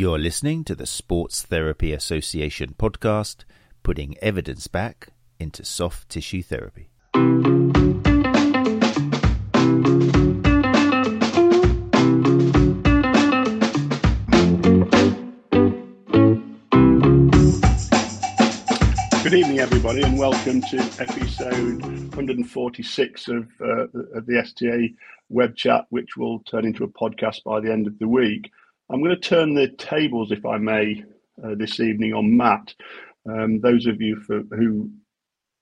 [0.00, 3.44] You're listening to the Sports Therapy Association podcast,
[3.82, 6.88] putting evidence back into soft tissue therapy.
[19.22, 23.66] Good evening, everybody, and welcome to episode 146 of, uh,
[24.14, 24.94] of the STA
[25.28, 28.50] web chat, which will turn into a podcast by the end of the week.
[28.92, 31.04] I'm going to turn the tables, if I may,
[31.44, 32.74] uh, this evening on Matt.
[33.28, 34.90] Um, those of you for, who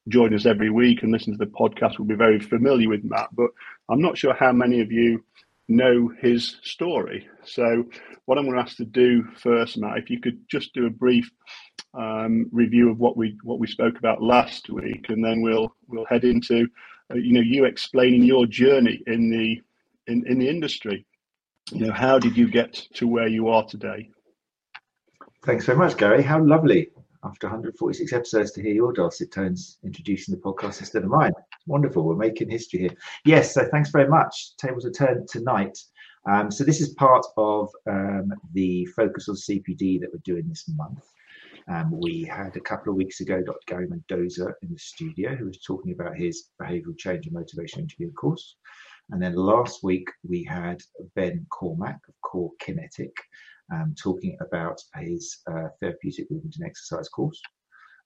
[0.09, 3.29] join us every week and listen to the podcast will be very familiar with Matt,
[3.33, 3.51] but
[3.91, 5.23] I'm not sure how many of you
[5.69, 7.29] know his story.
[7.45, 7.85] So,
[8.25, 10.91] what I'm going to ask to do first, Matt, if you could just do a
[10.91, 11.31] brief
[11.93, 16.07] um, review of what we what we spoke about last week, and then we'll we'll
[16.07, 16.67] head into
[17.13, 19.61] uh, you know you explaining your journey in the
[20.11, 21.05] in, in the industry.
[21.73, 24.11] You know, how did you get to where you are today?
[25.45, 26.23] Thanks very much, Gary.
[26.23, 26.89] How lovely
[27.25, 31.33] after 146 episodes to hear your dulcet tones introducing the podcast instead of mine.
[31.67, 32.05] Wonderful.
[32.05, 32.95] We're making history here.
[33.25, 34.57] Yes, so thanks very much.
[34.57, 35.77] Tables are turned tonight.
[36.29, 40.69] Um, so this is part of um, the focus on CPD that we're doing this
[40.75, 41.05] month.
[41.69, 43.59] Um, we had a couple of weeks ago Dr.
[43.67, 48.11] Gary Mendoza in the studio who was talking about his behavioural change and motivation interview
[48.13, 48.57] course.
[49.11, 50.83] And then last week we had
[51.15, 53.13] Ben Cormack of Cor-Kinetic
[53.73, 57.41] um, talking about his uh, therapeutic movement and exercise course.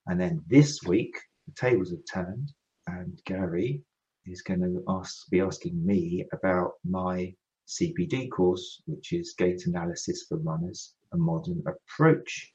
[0.06, 1.14] And then this week
[1.46, 2.52] the tables have turned
[2.86, 3.82] and Gary
[4.26, 7.34] is going to ask, be asking me about my
[7.68, 12.52] CPD course, which is gait analysis for runners, a modern approach.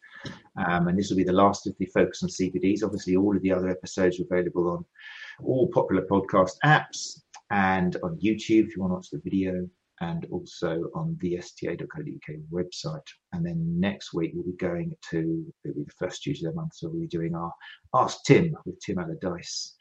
[0.58, 2.84] Um, and this will be the last of the focus on CPDs.
[2.84, 4.86] Obviously, all of the other episodes are available on
[5.44, 9.68] all popular podcast apps and on YouTube if you want to watch the video,
[10.02, 13.08] and also on the sta.co.uk website.
[13.34, 16.62] And then next week we'll be going to it'll be the first Tuesday of the
[16.62, 17.52] month, so we'll be doing our
[17.96, 19.76] Ask Tim with Tim Allardyce,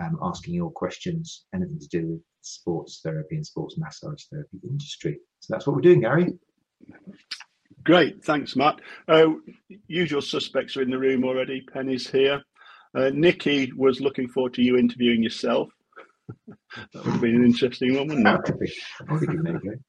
[0.00, 5.18] um, asking your questions, anything to do with sports therapy and sports massage therapy industry.
[5.40, 6.32] So that's what we're doing, Gary.
[7.84, 8.80] Great, thanks, Matt.
[9.08, 9.28] Uh,
[9.88, 11.62] usual suspects are in the room already.
[11.72, 12.42] Penny's here.
[12.94, 15.70] Uh, Nikki was looking forward to you interviewing yourself.
[16.46, 19.80] that would have been an interesting one, wouldn't it?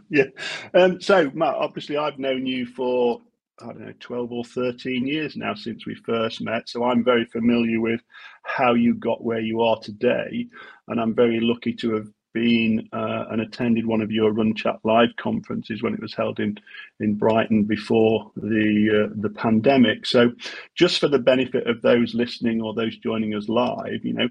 [0.10, 0.24] yeah.
[0.74, 3.20] Um, so, Matt, obviously, I've known you for
[3.60, 6.68] I don't know, 12 or 13 years now since we first met.
[6.68, 8.00] So I'm very familiar with
[8.42, 10.48] how you got where you are today.
[10.88, 14.78] And I'm very lucky to have been uh, and attended one of your Run Chat
[14.84, 16.58] Live conferences when it was held in
[17.00, 20.06] in Brighton before the uh, the pandemic.
[20.06, 20.32] So,
[20.74, 24.28] just for the benefit of those listening or those joining us live, you know,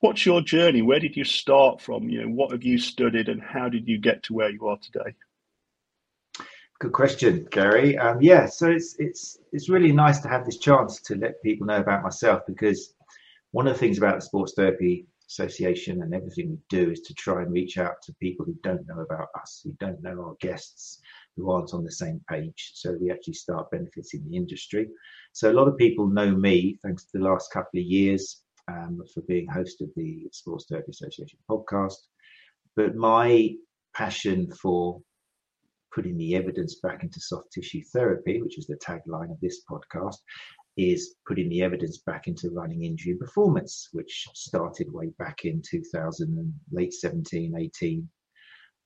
[0.00, 0.82] what's your journey?
[0.82, 2.08] Where did you start from?
[2.08, 4.78] You know, what have you studied, and how did you get to where you are
[4.78, 5.14] today?
[6.80, 7.96] Good question, Gary.
[7.96, 11.66] Um, yeah, so it's it's it's really nice to have this chance to let people
[11.66, 12.94] know about myself because
[13.52, 17.14] one of the things about the sports therapy association and everything we do is to
[17.14, 20.36] try and reach out to people who don't know about us, who don't know our
[20.40, 21.00] guests,
[21.36, 22.72] who aren't on the same page.
[22.74, 24.88] So we actually start benefiting the industry.
[25.32, 29.02] So a lot of people know me thanks to the last couple of years um,
[29.12, 31.96] for being host of the Sports Therapy Association podcast.
[32.76, 33.54] But my
[33.94, 35.00] passion for
[35.94, 40.16] putting the evidence back into soft tissue therapy, which is the tagline of this podcast,
[40.76, 46.38] is putting the evidence back into running injury performance, which started way back in 2000
[46.38, 48.08] and late 17, 18,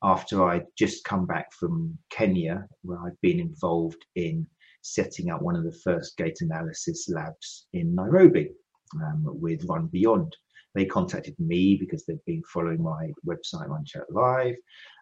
[0.03, 4.47] after I'd just come back from Kenya, where I'd been involved in
[4.82, 8.50] setting up one of the first gait analysis labs in Nairobi
[8.97, 10.34] um, with Run Beyond.
[10.75, 14.54] They contacted me because they'd been following my website, Run Chat Live,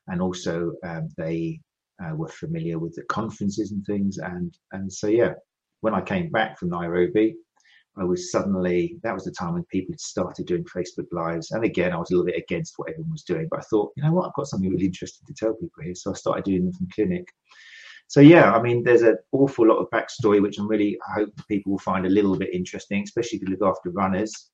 [0.07, 1.61] and also um, they
[2.03, 4.19] uh, were familiar with the conferences and things.
[4.19, 5.35] And and so yeah,
[5.81, 7.37] when I came back from Nairobi,
[7.99, 11.51] I was suddenly that was the time when people had started doing Facebook lives.
[11.53, 13.93] And again, I was a little bit against what everyone was doing, but I thought,
[13.97, 15.95] you know what, I've got something really interesting to tell people here.
[15.95, 17.27] So I started doing them from clinic.
[18.09, 21.31] So yeah, I mean, there's an awful lot of backstory which I'm really I hope
[21.49, 24.51] people will find a little bit interesting, especially if you look after runners.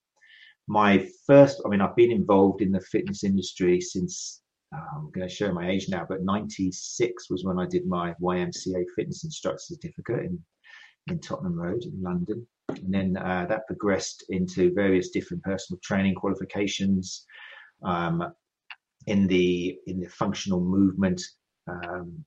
[0.68, 4.42] My first, I mean, I've been involved in the fitness industry since
[4.74, 8.14] uh, I'm going to show my age now, but 96 was when I did my
[8.22, 10.38] YMCA fitness instructor certificate in
[11.08, 12.46] in Tottenham Road in London.
[12.68, 17.26] And then uh, that progressed into various different personal training qualifications
[17.82, 18.32] um,
[19.06, 21.20] in the in the functional movement
[21.68, 22.24] um,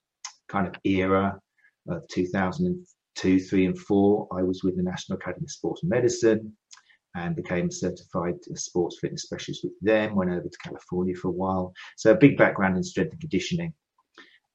[0.50, 1.39] kind of era
[1.88, 4.27] of 2002, three, and four.
[4.31, 6.56] I was with the National Academy of Sports Medicine
[7.16, 10.16] and became certified sports fitness specialist with them.
[10.16, 13.74] Went over to California for a while, so a big background in strength and conditioning.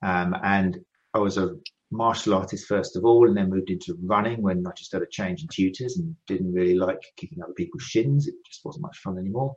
[0.02, 0.78] Um, and
[1.14, 1.56] I was a
[1.90, 5.48] martial artist first of all, and then moved into running when I just started changing
[5.52, 8.28] tutors and didn't really like kicking other people's shins.
[8.28, 9.54] It just wasn't much fun anymore.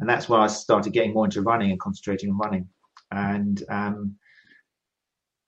[0.00, 2.68] And that's why I started getting more into running and concentrating on running.
[3.10, 4.18] And um,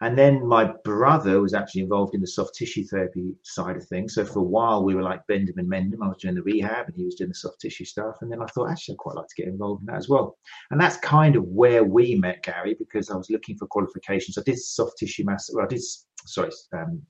[0.03, 4.15] and then my brother was actually involved in the soft tissue therapy side of things.
[4.15, 6.03] So for a while, we were like bend him and mend him.
[6.03, 8.17] I was doing the rehab and he was doing the soft tissue stuff.
[8.23, 10.39] And then I thought, actually, I'd quite like to get involved in that as well.
[10.71, 14.39] And that's kind of where we met, Gary, because I was looking for qualifications.
[14.39, 15.55] I did soft tissue massage.
[15.55, 15.83] Well, I did,
[16.27, 17.03] sorry, um,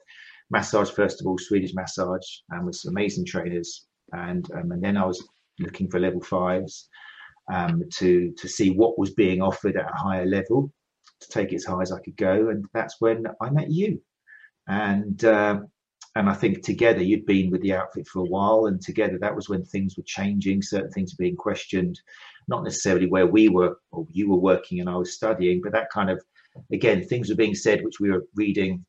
[0.51, 3.87] massage first of all, Swedish massage, and with some amazing trainers.
[4.13, 5.27] And, um, and then I was
[5.59, 6.89] looking for level fives
[7.53, 10.73] um, to, to see what was being offered at a higher level
[11.21, 12.49] to take it as high as I could go.
[12.49, 14.01] And that's when I met you.
[14.69, 15.61] And uh,
[16.17, 19.35] and I think together you'd been with the outfit for a while, and together that
[19.35, 20.61] was when things were changing.
[20.61, 22.01] Certain things were being questioned,
[22.49, 25.91] not necessarily where we were or you were working and I was studying, but that
[25.91, 26.21] kind of
[26.73, 28.85] again things were being said which we were reading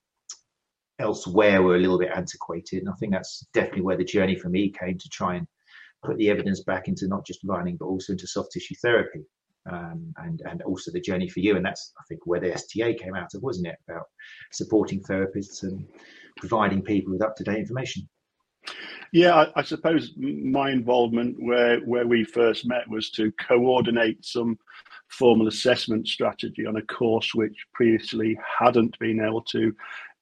[1.02, 2.80] elsewhere were a little bit antiquated.
[2.80, 5.48] And I think that's definitely where the journey for me came to try and
[6.04, 9.22] put the evidence back into not just running but also into soft tissue therapy
[9.72, 11.56] um, and and also the journey for you.
[11.56, 13.78] And that's I think where the STA came out of, wasn't it?
[13.88, 14.06] About
[14.52, 15.86] supporting therapists and
[16.38, 18.08] providing people with up to date information.
[19.12, 24.58] Yeah, I, I, suppose my involvement where where we first met was to coordinate some
[25.10, 29.76] formal assessment strategy on a course which previously hadn't been able to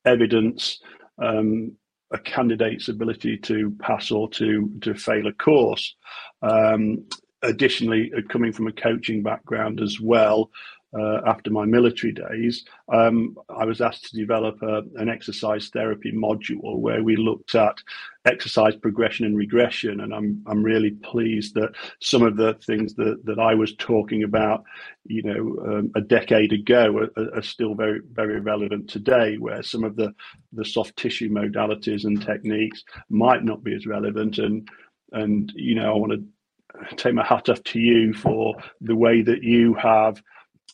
[0.09, 0.79] evidence
[1.21, 1.75] um,
[2.11, 5.95] a candidate's ability to pass or to to fail a course.
[6.41, 7.05] Um,
[7.41, 10.49] additionally, uh, coming from a coaching background as well,
[10.97, 16.11] uh, after my military days, um, I was asked to develop a, an exercise therapy
[16.11, 17.77] module where we looked at
[18.25, 20.01] exercise progression and regression.
[20.01, 24.23] And I'm I'm really pleased that some of the things that, that I was talking
[24.23, 24.63] about,
[25.05, 29.37] you know, um, a decade ago are, are, still very very relevant today.
[29.37, 30.11] Where some of the
[30.53, 34.39] the soft tissue modalities and techniques might not be as relevant.
[34.39, 34.67] And
[35.11, 39.21] and you know, I want to take my hat off to you for the way
[39.21, 40.21] that you have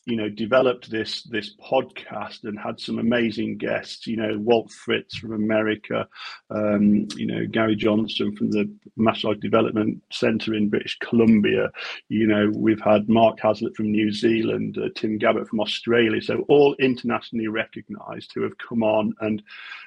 [0.06, 5.16] you know developed this this podcast and had some amazing guests you know walt fritz
[5.16, 6.08] from america
[6.50, 11.70] um, you know gary johnson from the massage development center in british columbia
[12.08, 16.44] you know we've had mark haslett from new zealand uh, tim gabbett from australia so
[16.48, 19.42] all internationally recognized who have come on and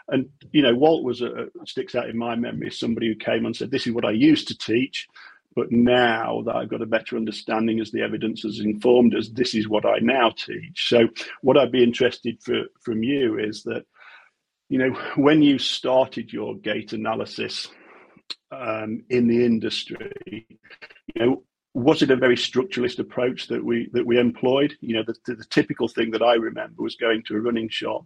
[0.10, 3.56] and you know walt was a, sticks out in my memory somebody who came and
[3.56, 5.08] said this is what i used to teach
[5.56, 9.56] but now that I've got a better understanding as the evidence has informed us, this
[9.56, 10.88] is what I now teach.
[10.90, 11.08] So,
[11.42, 13.86] what I'd be interested for, from you is that,
[14.70, 17.68] you know, when you started your gait analysis
[18.52, 20.46] um, in the industry,
[21.16, 21.44] you know,
[21.76, 24.76] was it a very structuralist approach that we that we employed?
[24.82, 28.06] You know, the, the typical thing that I remember was going to a running shop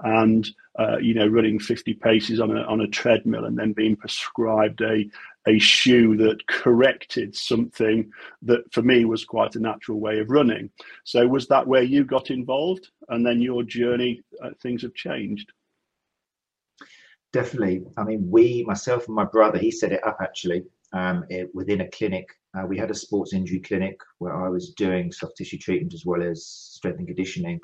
[0.00, 3.94] and uh, you know running 50 paces on a on a treadmill and then being
[3.94, 5.08] prescribed a
[5.46, 8.10] a shoe that corrected something
[8.42, 10.70] that for me was quite a natural way of running.
[11.04, 15.52] So was that where you got involved, and then your journey uh, things have changed?
[17.32, 17.82] Definitely.
[17.96, 21.82] I mean, we, myself and my brother, he set it up actually um, it, within
[21.82, 22.26] a clinic.
[22.56, 26.04] Uh, we had a sports injury clinic where I was doing soft tissue treatment as
[26.06, 27.60] well as strength and conditioning.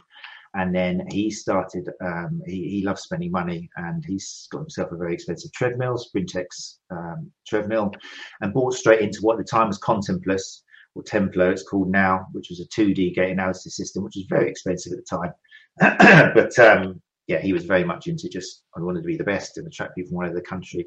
[0.54, 4.96] And then he started, um, he, he loves spending money and he's got himself a
[4.96, 7.92] very expensive treadmill, Sprintex um, treadmill,
[8.40, 10.62] and bought straight into what at the time was Contemplas
[10.96, 14.50] or Templo, it's called now, which was a 2D gait analysis system, which was very
[14.50, 16.32] expensive at the time.
[16.34, 19.56] but um, yeah, he was very much into just, I wanted to be the best
[19.56, 20.84] and attract people from all over the country.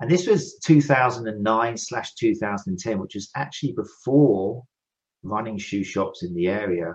[0.00, 4.62] And this was 2009 slash 2010, which was actually before
[5.22, 6.94] running shoe shops in the area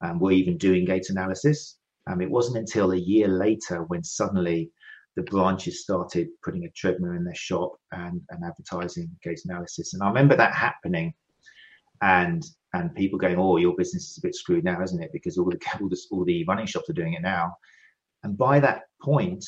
[0.00, 1.78] um, were even doing gait analysis.
[2.08, 4.70] Um, it wasn't until a year later when suddenly
[5.16, 9.94] the branches started putting a treadmill in their shop and, and advertising gait analysis.
[9.94, 11.14] And I remember that happening
[12.02, 15.10] and and people going, "Oh, your business is a bit screwed now, isn't it?
[15.12, 17.56] Because all the all the, all the running shops are doing it now."
[18.22, 19.44] And by that point,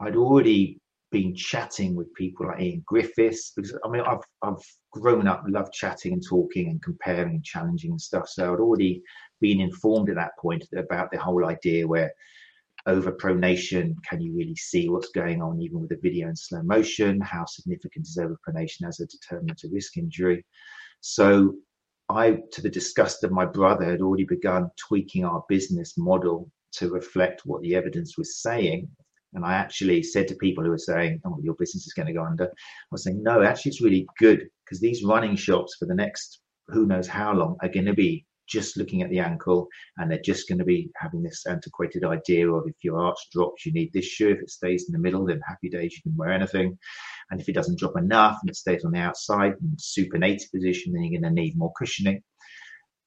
[0.00, 4.62] I'd already been chatting with people like Ian Griffiths because I mean I've I've
[4.92, 8.28] grown up love chatting and talking and comparing and challenging and stuff.
[8.28, 9.02] So I'd already
[9.40, 12.12] been informed at that point about the whole idea where
[12.88, 17.20] overpronation can you really see what's going on even with a video in slow motion
[17.20, 20.44] how significant is overpronation as a determinant of risk injury
[21.00, 21.54] so
[22.08, 26.88] i to the disgust of my brother had already begun tweaking our business model to
[26.88, 28.88] reflect what the evidence was saying
[29.34, 32.14] and I actually said to people who were saying, "Oh, your business is going to
[32.14, 35.86] go under," I was saying, "No, actually, it's really good because these running shops for
[35.86, 39.68] the next who knows how long are going to be just looking at the ankle
[39.96, 43.64] and they're just going to be having this antiquated idea of if your arch drops,
[43.64, 44.30] you need this shoe.
[44.30, 46.76] If it stays in the middle, then happy days, you can wear anything.
[47.30, 50.92] And if it doesn't drop enough and it stays on the outside in supinated position,
[50.92, 52.22] then you're going to need more cushioning.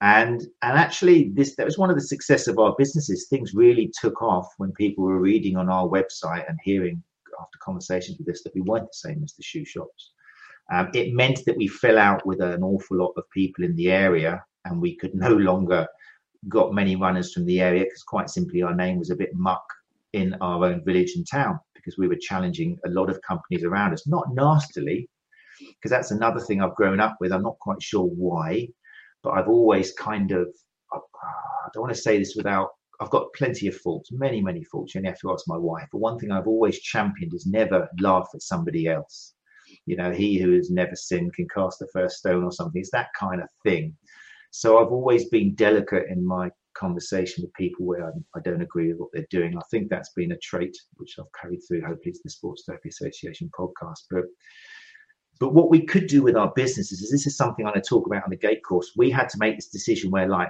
[0.04, 3.28] And and actually, this that was one of the success of our businesses.
[3.30, 7.02] Things really took off when people were reading on our website and hearing
[7.40, 10.12] after conversations with us that we weren't the same as the shoe shops.
[10.74, 13.92] Um, it meant that we fell out with an awful lot of people in the
[13.92, 15.88] area, and we could no longer
[16.50, 19.64] got many runners from the area because quite simply our name was a bit muck
[20.12, 23.94] in our own village and town because we were challenging a lot of companies around
[23.94, 25.10] us, not nastily,
[25.60, 27.32] because that's another thing I've grown up with.
[27.32, 28.68] I'm not quite sure why,
[29.24, 30.48] but I've always kind of,
[30.94, 34.64] uh, I don't want to say this without, I've got plenty of faults, many, many
[34.64, 34.94] faults.
[34.94, 35.88] You only have to ask my wife.
[35.92, 39.34] But one thing I've always championed is never laugh at somebody else.
[39.86, 42.80] You know, he who has never sinned can cast the first stone or something.
[42.80, 43.96] It's that kind of thing.
[44.52, 48.90] So I've always been delicate in my conversation with people where I, I, don't agree
[48.90, 49.58] with what they're doing.
[49.58, 52.90] I think that's been a trait which I've carried through, hopefully, to the Sports Therapy
[52.90, 54.02] Association podcast.
[54.12, 54.26] But
[55.44, 57.90] but what we could do with our businesses is this is something I'm going to
[57.90, 58.94] talk about on the gait course.
[58.96, 60.48] We had to make this decision where, like,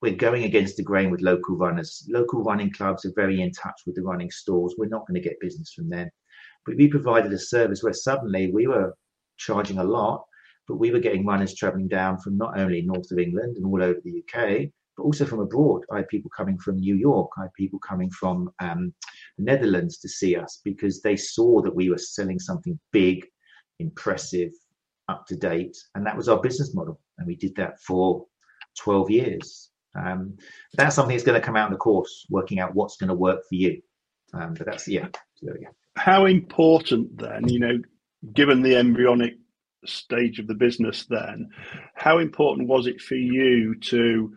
[0.00, 2.06] we're going against the grain with local runners.
[2.08, 4.76] Local running clubs are very in touch with the running stores.
[4.78, 6.08] We're not going to get business from them.
[6.64, 8.94] But we provided a service where suddenly we were
[9.36, 10.24] charging a lot,
[10.68, 13.82] but we were getting runners traveling down from not only north of England and all
[13.82, 15.82] over the UK, but also from abroad.
[15.90, 17.32] I had people coming from New York.
[17.36, 18.94] I had people coming from um,
[19.38, 23.26] the Netherlands to see us because they saw that we were selling something big,
[23.80, 24.52] impressive,
[25.08, 27.00] up to date, and that was our business model.
[27.18, 28.26] And we did that for
[28.78, 29.70] 12 years.
[29.98, 30.36] Um,
[30.74, 33.14] that's something that's going to come out in the course, working out what's going to
[33.14, 33.82] work for you.
[34.32, 35.08] Um, but that's yeah.
[35.34, 35.54] So go.
[35.96, 37.78] How important then, you know,
[38.32, 39.34] given the embryonic
[39.84, 41.50] stage of the business then,
[41.94, 44.32] how important was it for you to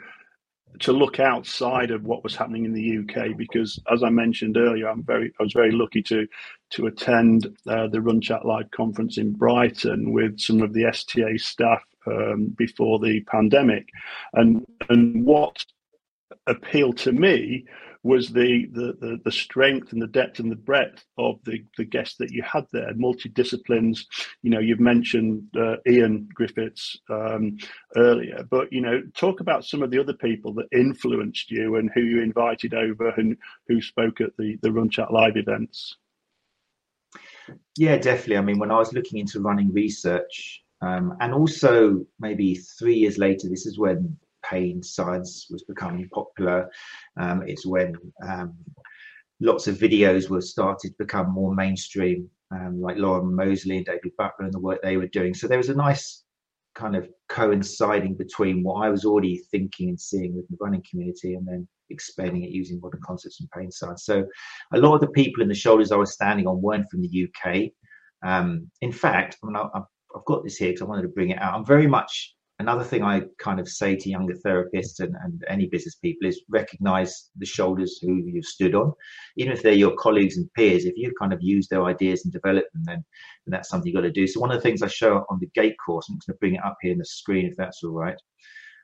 [0.80, 4.88] to look outside of what was happening in the UK because, as I mentioned earlier,
[4.88, 6.28] I'm very I was very lucky to
[6.72, 11.38] to attend uh, the Run Chat Live conference in Brighton with some of the STA
[11.38, 13.88] staff um, before the pandemic,
[14.34, 15.64] and and what
[16.48, 17.66] appealed to me
[18.04, 21.86] was the, the, the, the, strength and the depth and the breadth of the, the
[21.86, 24.06] guests that you had there, multi-disciplines.
[24.42, 27.58] You know, you've mentioned uh, Ian Griffiths um,
[27.96, 31.90] earlier, but, you know, talk about some of the other people that influenced you and
[31.94, 33.38] who you invited over and
[33.70, 35.96] who spoke at the, the Run Chat Live events.
[37.78, 38.38] Yeah, definitely.
[38.38, 43.18] I mean, when I was looking into running research, um, and also maybe three years
[43.18, 46.70] later, this is when pain science was becoming popular.
[47.18, 47.96] Um, it's when
[48.28, 48.56] um,
[49.40, 54.12] lots of videos were started to become more mainstream, um, like Lorimer Moseley and David
[54.18, 55.34] Butler and the work they were doing.
[55.34, 56.24] So there was a nice
[56.76, 61.36] kind of coinciding between what I was already thinking and seeing with the running community
[61.36, 64.06] and then explaining it using modern concepts and pain science.
[64.06, 64.26] So
[64.74, 67.28] a lot of the people in the shoulders I was standing on weren't from the
[67.28, 67.72] UK.
[68.26, 69.68] Um, in fact, I mean, I,
[70.16, 71.54] I've got this here because I wanted to bring it out.
[71.54, 75.68] I'm very much another thing I kind of say to younger therapists and, and any
[75.68, 78.94] business people is recognize the shoulders who you've stood on.
[79.38, 82.34] Even if they're your colleagues and peers, if you kind of use their ideas and
[82.34, 83.04] develop them, then,
[83.46, 84.28] then that's something you've got to do.
[84.28, 86.56] So one of the things I show on the gait course, I'm going to bring
[86.56, 88.18] it up here in the screen if that's all right.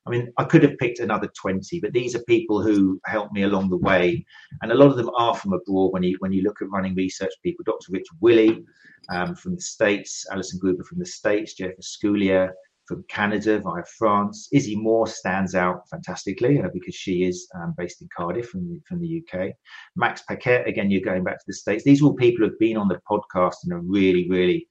[0.08, 3.44] I mean, I could have picked another 20, but these are people who helped me
[3.44, 4.26] along the way.
[4.62, 6.96] And a lot of them are from abroad when you when you look at running
[6.96, 7.64] research people.
[7.66, 7.92] Dr.
[7.92, 8.64] Rich Willy
[9.14, 12.52] um, from the States, Allison Gruber from the States, Jeff Esculier,
[12.90, 14.50] from Canada via France.
[14.52, 18.82] Izzy Moore stands out fantastically uh, because she is um, based in Cardiff from the,
[18.88, 19.52] from the UK.
[19.96, 21.84] Max Paquette, again, you're going back to the States.
[21.84, 24.68] These are all people who have been on the podcast and are really, really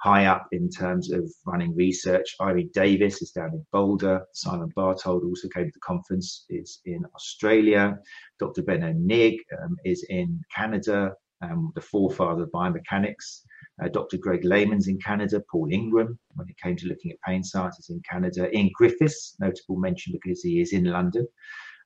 [0.00, 2.34] high up in terms of running research.
[2.40, 4.24] Irene Davis is down in Boulder.
[4.32, 7.98] Simon Bartold also came to the conference, is in Australia.
[8.38, 8.62] Dr.
[8.62, 13.42] Benno Nigg um, is in Canada, um, the forefather of biomechanics.
[13.82, 14.16] Uh, Dr.
[14.18, 18.00] Greg Lehman's in Canada, Paul Ingraham, when it came to looking at pain sciences in
[18.10, 21.26] Canada, Ian Griffiths, notable mention because he is in London.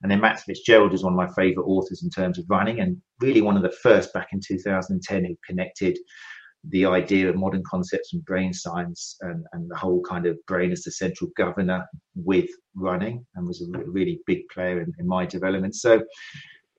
[0.03, 2.97] And then Matt Fitzgerald is one of my favorite authors in terms of running, and
[3.21, 5.99] really one of the first back in 2010 who connected
[6.69, 10.71] the idea of modern concepts and brain science and, and the whole kind of brain
[10.71, 11.85] as the central governor
[12.15, 15.75] with running and was a really big player in, in my development.
[15.75, 16.03] So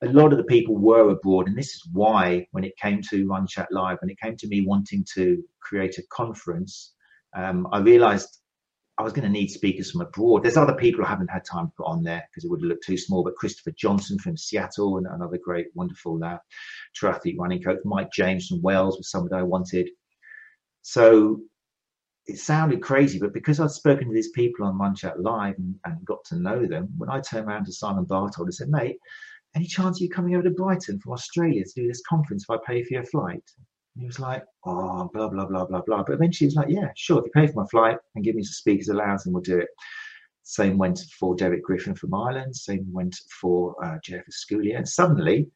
[0.04, 3.26] a lot of the people were abroad, and this is why when it came to
[3.26, 6.94] Run Chat Live, when it came to me wanting to create a conference,
[7.36, 8.40] um, I realised
[8.96, 10.44] I was going to need speakers from abroad.
[10.44, 12.84] There's other people I haven't had time to put on there because it would looked
[12.84, 13.24] too small.
[13.24, 16.38] But Christopher Johnson from Seattle, and another great, wonderful uh,
[17.00, 17.78] triathlete running coach.
[17.84, 19.90] Mike James from Wales was somebody I wanted.
[20.82, 21.40] So
[22.26, 25.74] it sounded crazy, but because I'd spoken to these people on Run Chat Live and,
[25.84, 28.98] and, got to know them, when I turned around to Simon Bartold and said, mate,
[29.54, 32.50] any chance of you coming over to Brighton from Australia to do this conference if
[32.50, 33.42] I pay for your flight?
[33.94, 36.02] And he was like, oh, blah, blah, blah, blah, blah.
[36.02, 38.34] But eventually he was like, yeah, sure, if you pay for my flight and give
[38.34, 39.68] me some speakers allowance, then we'll do it.
[40.42, 42.54] Same went for Derek Griffin from Ireland.
[42.54, 44.76] Same went for uh, Jeff Esculier.
[44.76, 45.48] And suddenly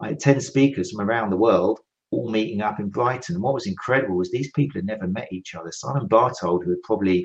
[0.00, 3.36] I had 10 speakers from around the world all meeting up in Brighton.
[3.36, 5.72] And what was incredible was these people had never met each other.
[5.72, 7.24] Simon Bartold, who had probably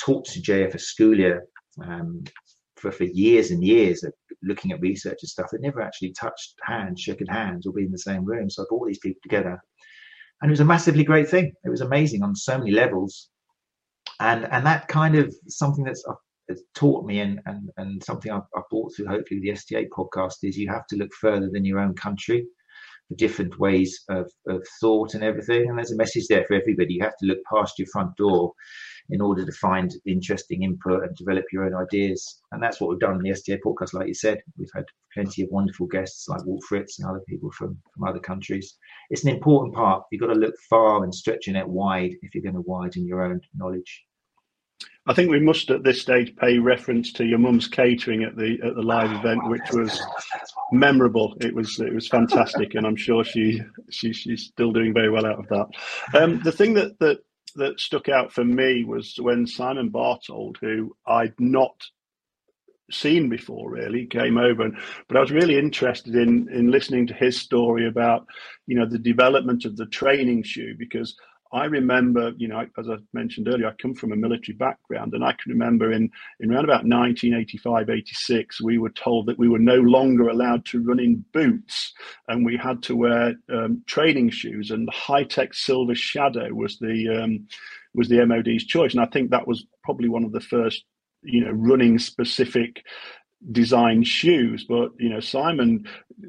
[0.00, 1.40] talked to JF Esculier
[1.86, 2.24] um,
[2.90, 4.12] for, for years and years, of
[4.42, 7.92] looking at research and stuff, they never actually touched hands, shaken hands, or been in
[7.92, 8.50] the same room.
[8.50, 9.58] So I brought these people together.
[10.42, 11.52] And it was a massively great thing.
[11.64, 13.30] It was amazing on so many levels.
[14.20, 18.42] And and that kind of something that's uh, taught me and, and, and something I've,
[18.54, 21.80] I've brought through hopefully the STA podcast is you have to look further than your
[21.80, 22.46] own country
[23.16, 25.68] different ways of, of thought and everything.
[25.68, 26.94] And there's a message there for everybody.
[26.94, 28.52] You have to look past your front door
[29.10, 32.40] in order to find interesting input and develop your own ideas.
[32.52, 34.38] And that's what we've done in the STA podcast, like you said.
[34.56, 38.20] We've had plenty of wonderful guests like Walt Fritz and other people from, from other
[38.20, 38.76] countries.
[39.10, 40.04] It's an important part.
[40.10, 43.06] You've got to look far and stretch your net wide if you're going to widen
[43.06, 44.04] your own knowledge.
[45.06, 48.58] I think we must at this stage pay reference to your mum's catering at the
[48.64, 50.00] at the live event, which was
[50.72, 51.36] memorable.
[51.40, 55.26] It was it was fantastic, and I'm sure she, she she's still doing very well
[55.26, 55.66] out of that.
[56.18, 57.18] Um, the thing that that
[57.56, 61.84] that stuck out for me was when Simon Bartold, who I'd not
[62.90, 64.76] seen before really came over and,
[65.08, 68.26] but i was really interested in in listening to his story about
[68.66, 71.16] you know the development of the training shoe because
[71.54, 75.24] I remember, you know, as I mentioned earlier, I come from a military background, and
[75.24, 79.60] I can remember in, in around about 1985, 86, we were told that we were
[79.60, 81.94] no longer allowed to run in boots
[82.26, 87.22] and we had to wear um, training shoes, and the Hi-Tec Silver Shadow was the,
[87.22, 87.46] um,
[87.94, 88.92] was the MOD's choice.
[88.92, 90.84] And I think that was probably one of the first
[91.26, 92.84] you know running specific
[93.52, 95.86] design shoes but you know simon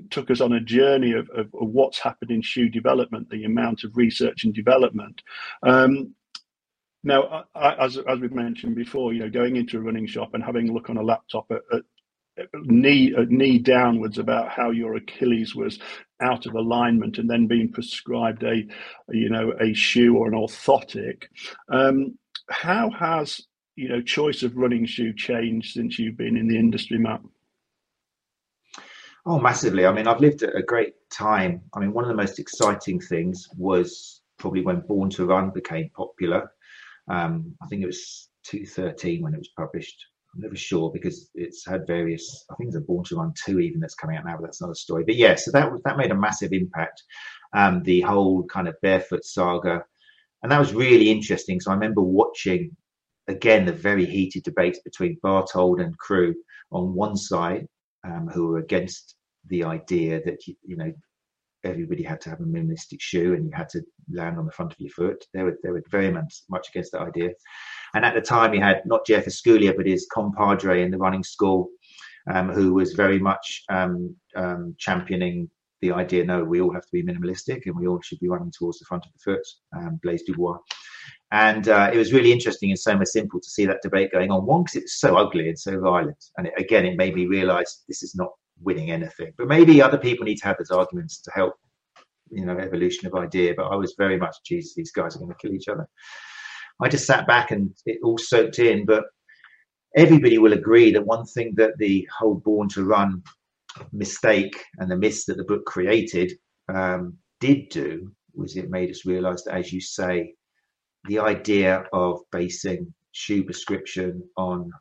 [0.09, 3.83] took us on a journey of, of, of, what's happened in shoe development the amount
[3.83, 5.21] of research and development.
[5.63, 6.13] Um,
[7.03, 10.43] now I, as, as we've mentioned before you know going into a running shop and
[10.43, 11.83] having a look on a laptop at, at
[12.63, 15.79] knee knee downwards about how your achilles was
[16.21, 18.65] out of alignment and then being prescribed a
[19.09, 21.23] you know a shoe or an orthotic
[21.69, 22.17] um,
[22.49, 23.41] how has
[23.75, 27.21] you know choice of running shoe changed since you've been in the industry, Matt?
[29.25, 29.85] Oh, massively.
[29.85, 31.61] I mean, I've lived a great time.
[31.73, 35.89] I mean, one of the most exciting things was probably when Born to Run became
[35.95, 36.51] popular.
[37.07, 40.05] Um, I think it was 2013 when it was published.
[40.33, 42.45] I'm never sure because it's had various.
[42.51, 44.61] I think there's a Born to Run two even that's coming out now, but that's
[44.61, 45.03] another story.
[45.05, 47.01] But yeah, so that that made a massive impact.
[47.53, 49.85] Um, the whole kind of barefoot saga,
[50.43, 51.59] and that was really interesting.
[51.59, 52.75] So I remember watching
[53.27, 56.35] again, the very heated debates between Bartold and Crew
[56.71, 57.67] on one side,
[58.05, 59.15] um, who were against
[59.47, 60.91] the idea that you, you, know
[61.63, 64.71] everybody had to have a minimalistic shoe and you had to land on the front
[64.71, 65.23] of your foot.
[65.33, 67.31] They were they were very much, against that idea.
[67.93, 71.23] And at the time, he had not Jeff Esculier, but his compadre in the running
[71.23, 71.69] school,
[72.31, 75.49] um, who was very much um, um championing
[75.81, 76.23] the idea.
[76.23, 78.85] No, we all have to be minimalistic and we all should be running towards the
[78.85, 79.47] front of the foot.
[79.75, 80.57] Um, Blaise Dubois.
[81.31, 84.31] And uh, it was really interesting and so much simple to see that debate going
[84.31, 84.45] on.
[84.45, 86.23] One, because it was so ugly and so violent.
[86.37, 88.29] And it, again, it made me realize this is not
[88.61, 89.33] winning anything.
[89.37, 91.55] But maybe other people need to have those arguments to help,
[92.31, 93.53] you know, evolution of idea.
[93.57, 95.87] But I was very much, Jesus, these guys are going to kill each other.
[96.81, 98.85] I just sat back and it all soaked in.
[98.85, 99.03] But
[99.95, 103.23] everybody will agree that one thing that the whole Born to Run
[103.91, 106.33] mistake and the myths that the book created
[106.73, 110.33] um, did do was it made us realize that, as you say,
[111.07, 114.71] the idea of basing shoe prescription on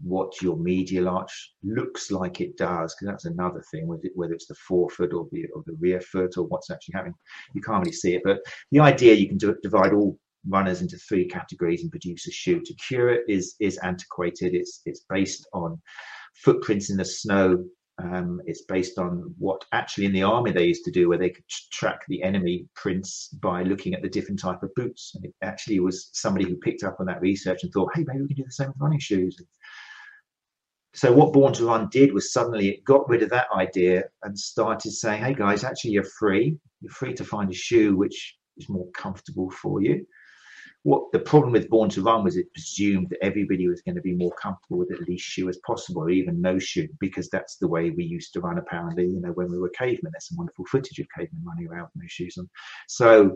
[0.00, 4.54] what your medial arch looks like it does, because that's another thing, whether it's the
[4.54, 7.14] forefoot or the, or the rear foot or what's actually happening.
[7.54, 10.18] You can't really see it, but the idea you can do, divide all
[10.48, 14.54] runners into three categories and produce a shoe to cure it is is antiquated.
[14.54, 15.80] It's it's based on
[16.34, 17.64] footprints in the snow
[18.02, 21.30] um, it's based on what actually in the army they used to do, where they
[21.30, 25.12] could track the enemy prints by looking at the different type of boots.
[25.14, 28.22] And it actually was somebody who picked up on that research and thought, hey, maybe
[28.22, 29.36] we can do the same with running shoes.
[30.94, 34.38] So what Born to Run did was suddenly it got rid of that idea and
[34.38, 36.56] started saying, hey guys, actually you're free.
[36.80, 40.06] You're free to find a shoe which is more comfortable for you
[40.84, 44.02] what the problem with Born to Run was it presumed that everybody was going to
[44.02, 47.56] be more comfortable with at least shoe as possible, or even no shoe, because that's
[47.56, 48.58] the way we used to run.
[48.58, 51.88] Apparently, you know, when we were cavemen, there's some wonderful footage of cavemen running around
[51.94, 52.48] with no shoes on.
[52.86, 53.34] So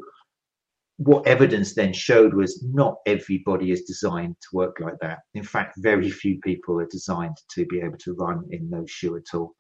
[0.99, 5.21] what evidence then showed was not everybody is designed to work like that.
[5.33, 9.17] In fact, very few people are designed to be able to run in no shoe
[9.17, 9.55] at all.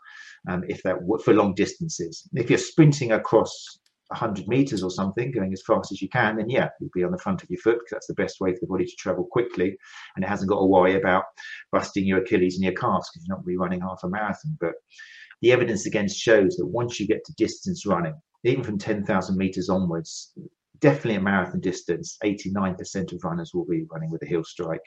[0.47, 5.53] Um, if that for long distances, if you're sprinting across 100 meters or something, going
[5.53, 7.79] as fast as you can, then yeah, you'll be on the front of your foot
[7.79, 9.77] because that's the best way for the body to travel quickly,
[10.17, 11.25] and it hasn't got to worry about
[11.73, 14.57] busting your Achilles and your calves because you're not running half a marathon.
[14.61, 14.75] But
[15.43, 19.69] the evidence against shows that once you get to distance running, even from 10,000 meters
[19.69, 20.33] onwards,
[20.81, 24.83] definitely a marathon distance, 89% of runners will be running with a heel strike.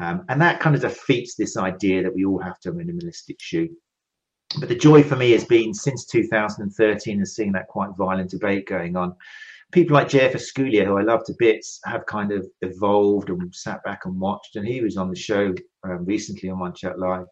[0.00, 2.78] Um, and that kind of defeats this idea that we all have to have a
[2.78, 3.68] minimalistic shoe.
[4.58, 8.66] But the joy for me has been since 2013 and seeing that quite violent debate
[8.66, 9.14] going on.
[9.72, 13.82] People like JF Esculier, who I love to bits, have kind of evolved and sat
[13.84, 14.56] back and watched.
[14.56, 17.26] And he was on the show um, recently on Run Chat Live.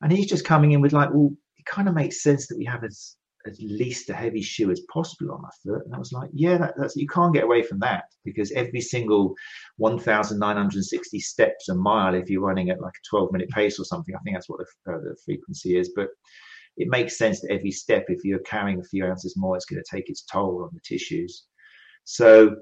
[0.00, 2.64] And he's just coming in with like, well, it kind of makes sense that we
[2.64, 3.16] have as
[3.46, 5.84] as least a heavy shoe as possible on my foot.
[5.84, 8.80] And I was like, yeah, that, that's you can't get away from that because every
[8.80, 9.34] single
[9.76, 14.14] 1,960 steps a mile, if you're running at like a 12 minute pace or something,
[14.14, 15.92] I think that's what the, uh, the frequency is.
[15.94, 16.08] But
[16.76, 19.82] it makes sense that every step, if you're carrying a few ounces more, it's going
[19.82, 21.44] to take its toll on the tissues.
[22.04, 22.56] So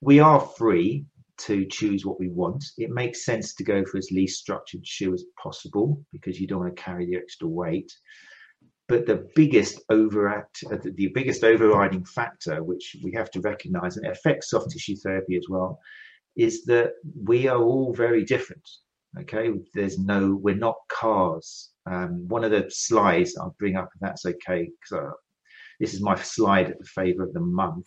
[0.00, 1.06] we are free
[1.38, 2.64] to choose what we want.
[2.76, 6.60] It makes sense to go for as least structured shoe as possible because you don't
[6.60, 7.92] want to carry the extra weight.
[8.88, 14.06] But the biggest overact, uh, the biggest overriding factor, which we have to recognise, and
[14.06, 15.78] it affects soft tissue therapy as well,
[16.36, 18.66] is that we are all very different.
[19.20, 21.70] Okay, there's no, we're not cars.
[21.90, 25.12] Um, one of the slides I'll bring up, if that's okay, because uh,
[25.80, 27.86] this is my slide at the favour of the month.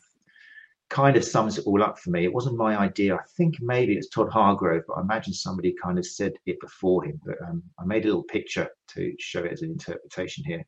[0.90, 2.26] Kind of sums it all up for me.
[2.26, 3.16] It wasn't my idea.
[3.16, 7.06] I think maybe it's Todd Hargrove, but I imagine somebody kind of said it before
[7.06, 7.20] him.
[7.26, 10.66] But um, I made a little picture to show it as an interpretation here.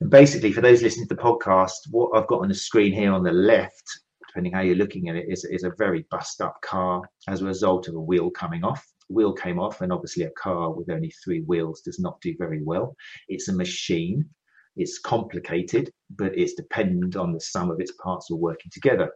[0.00, 3.12] And basically, for those listening to the podcast, what I've got on the screen here
[3.12, 3.84] on the left,
[4.26, 7.46] depending how you're looking at it, is, is a very bust up car as a
[7.46, 8.86] result of a wheel coming off.
[9.08, 12.62] Wheel came off, and obviously, a car with only three wheels does not do very
[12.62, 12.94] well.
[13.28, 14.28] It's a machine,
[14.76, 19.10] it's complicated, but it's dependent on the sum of its parts all working together.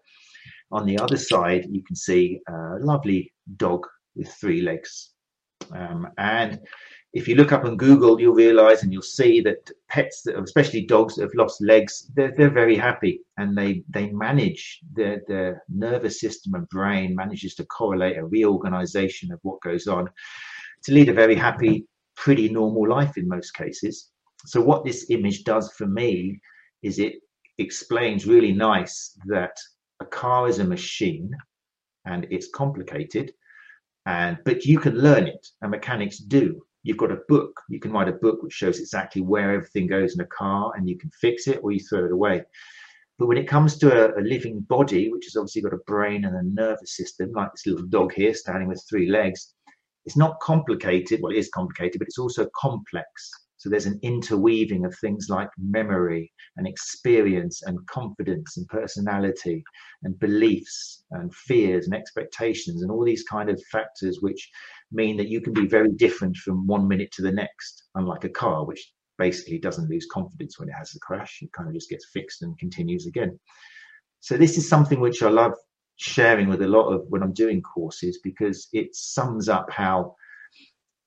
[0.72, 5.10] On the other side, you can see a lovely dog with three legs.
[5.72, 6.60] Um, and
[7.12, 11.16] if you look up on Google, you'll realize and you'll see that pets, especially dogs
[11.16, 16.20] that have lost legs, they're, they're very happy and they, they manage their, their nervous
[16.20, 20.08] system and brain manages to correlate a reorganization of what goes on
[20.84, 24.08] to lead a very happy, pretty normal life in most cases.
[24.46, 26.40] So what this image does for me
[26.82, 27.16] is it
[27.58, 29.54] explains really nice that
[30.00, 31.30] a car is a machine
[32.06, 33.32] and it's complicated
[34.06, 37.60] and but you can learn it and mechanics do you've got a book.
[37.68, 40.88] You can write a book which shows exactly where everything goes in a car and
[40.88, 42.42] you can fix it or you throw it away.
[43.18, 46.24] But when it comes to a, a, living body, which has obviously got a brain
[46.24, 49.54] and a nervous system, like this little dog here standing with three legs,
[50.04, 51.20] it's not complicated.
[51.22, 53.30] Well, it is complicated, but it's also complex.
[53.58, 59.62] So there's an interweaving of things like memory and experience and confidence and personality
[60.02, 64.50] and beliefs and fears and expectations and all these kind of factors which
[64.92, 68.28] mean that you can be very different from one minute to the next, unlike a
[68.28, 71.38] car, which basically doesn't lose confidence when it has a crash.
[71.42, 73.38] It kind of just gets fixed and continues again.
[74.20, 75.52] So this is something which I love
[75.96, 80.14] sharing with a lot of when I'm doing courses because it sums up how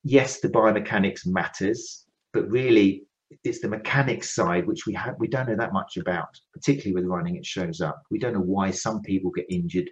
[0.04, 3.02] yes, the biomechanics matters, but really
[3.42, 7.10] it's the mechanics side which we have we don't know that much about, particularly with
[7.10, 7.36] running.
[7.36, 8.02] It shows up.
[8.10, 9.90] We don't know why some people get injured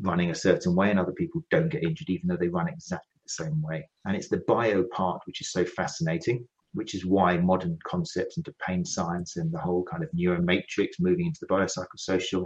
[0.00, 3.13] running a certain way and other people don't get injured even though they run exactly
[3.24, 3.88] the same way.
[4.04, 8.54] And it's the bio part which is so fascinating, which is why modern concepts into
[8.66, 12.44] pain science and the whole kind of neuromatrix moving into the biopsychosocial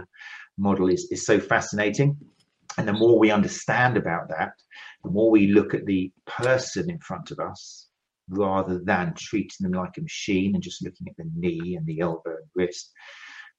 [0.57, 2.17] model is, is so fascinating.
[2.77, 4.51] And the more we understand about that,
[5.03, 7.87] the more we look at the person in front of us
[8.29, 11.99] rather than treating them like a machine and just looking at the knee and the
[11.99, 12.91] elbow and wrist,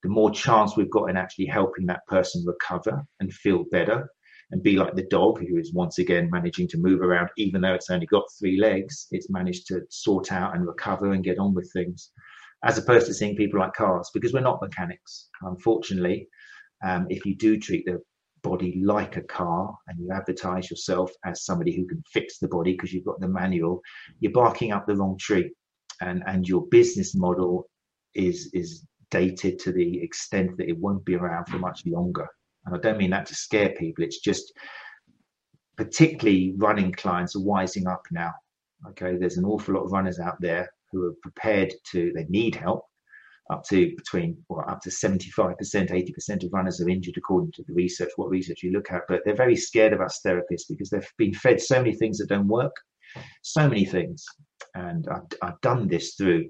[0.02, 4.08] the more chance we've got in actually helping that person recover and feel better
[4.52, 7.30] and be like the dog who is once again managing to move around.
[7.36, 11.24] Even though it's only got three legs it's managed to sort out and recover and
[11.24, 12.10] get on with things
[12.64, 16.28] as opposed to seeing people like cars because we're not mechanics unfortunately.
[16.82, 18.00] Um, if you do treat the
[18.42, 22.72] body like a car and you advertise yourself as somebody who can fix the body
[22.72, 23.82] because you've got the manual
[24.20, 25.52] you're barking up the wrong tree.
[26.00, 27.68] And and your business model
[28.14, 32.26] is is dated to the extent that it won't be around for much longer
[32.70, 34.04] and I don't mean that to scare people.
[34.04, 34.52] It's just
[35.76, 38.32] particularly running clients are wising up now.
[38.90, 42.54] Okay, there's an awful lot of runners out there who are prepared to, they need
[42.54, 42.84] help,
[43.50, 47.74] up to between well, up to 75%, 80% of runners are injured according to the
[47.74, 49.02] research, what research you look at.
[49.08, 52.28] But they're very scared of us therapists because they've been fed so many things that
[52.28, 52.74] don't work,
[53.42, 54.24] so many things.
[54.74, 56.48] And I've, I've done this through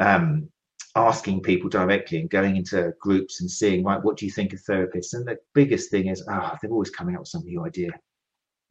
[0.00, 0.48] um,
[0.96, 4.60] asking people directly and going into groups and seeing, right, what do you think of
[4.60, 5.14] therapists?
[5.14, 7.90] And the biggest thing is, ah, oh, they're always coming up with some new idea.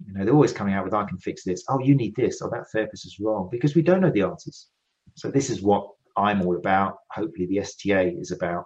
[0.06, 1.63] You know, they're always coming out with, I can fix this.
[1.69, 2.41] Oh, you need this.
[2.41, 4.67] Oh, that therapist is wrong because we don't know the answers.
[5.15, 6.97] So this is what I'm all about.
[7.12, 8.65] Hopefully, the STA is about.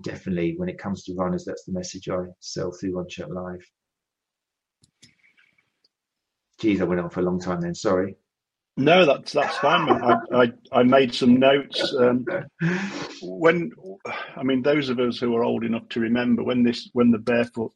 [0.00, 3.64] Definitely, when it comes to runners, that's the message I sell through Run Chat Live.
[6.58, 7.74] Geez, I went on for a long time then.
[7.74, 8.16] Sorry.
[8.76, 9.88] No, that's that's fine.
[9.88, 11.94] I, I, I made some notes.
[11.98, 12.26] Um,
[13.22, 13.70] when
[14.36, 17.18] I mean, those of us who are old enough to remember when this when the
[17.18, 17.72] barefoot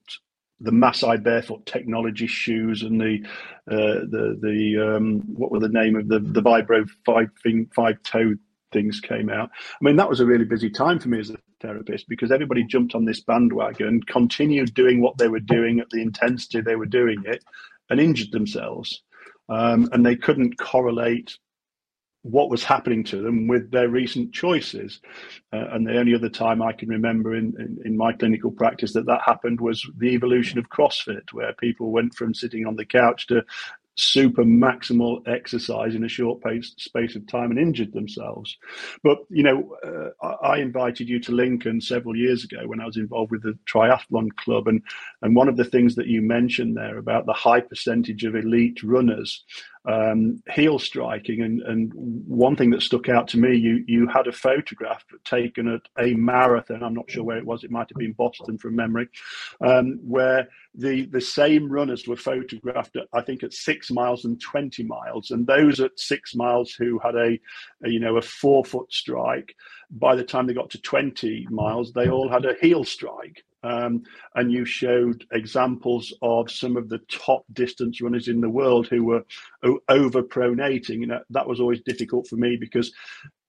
[0.61, 3.21] the Masai barefoot technology shoes and the
[3.71, 8.03] uh, the the um, what were the name of the the Vibram five thing five
[8.03, 8.35] toe
[8.73, 9.51] things came out.
[9.55, 12.65] I mean, that was a really busy time for me as a therapist because everybody
[12.65, 16.77] jumped on this bandwagon, and continued doing what they were doing at the intensity they
[16.77, 17.45] were doing it,
[17.91, 19.03] and injured themselves.
[19.51, 21.37] Um, and they couldn't correlate
[22.23, 25.01] what was happening to them with their recent choices.
[25.53, 28.93] Uh, and the only other time I can remember in, in, in, my clinical practice
[28.93, 32.85] that that happened was the evolution of CrossFit, where people went from sitting on the
[32.85, 33.43] couch to
[33.97, 38.57] super maximal exercise in a short pace, space of time and injured themselves.
[39.03, 42.97] But, you know, uh, I invited you to Lincoln several years ago when I was
[42.97, 44.69] involved with the triathlon club.
[44.69, 44.83] And,
[45.23, 48.83] and one of the things that you mentioned there about the high percentage of elite
[48.83, 49.45] runners
[49.87, 51.43] um, heel striking.
[51.43, 55.69] And, and one thing that stuck out to me, you, you had a photograph taken
[55.69, 56.83] at a marathon.
[56.83, 57.65] I'm not sure where it was.
[57.65, 59.09] It might have been Boston from memory,
[59.61, 64.41] um, where the, the same runners were photographed, at, I think, at six miles and
[64.41, 65.31] 20 miles.
[65.31, 67.39] And those at six miles who had a,
[67.85, 69.55] a you know, a forefoot strike,
[69.91, 73.45] by the time they got to 20 miles, they all had a heel strike.
[73.63, 78.89] Um, and you showed examples of some of the top distance runners in the world
[78.89, 79.25] who were
[79.89, 81.01] over pronating.
[81.01, 82.93] You know, that was always difficult for me because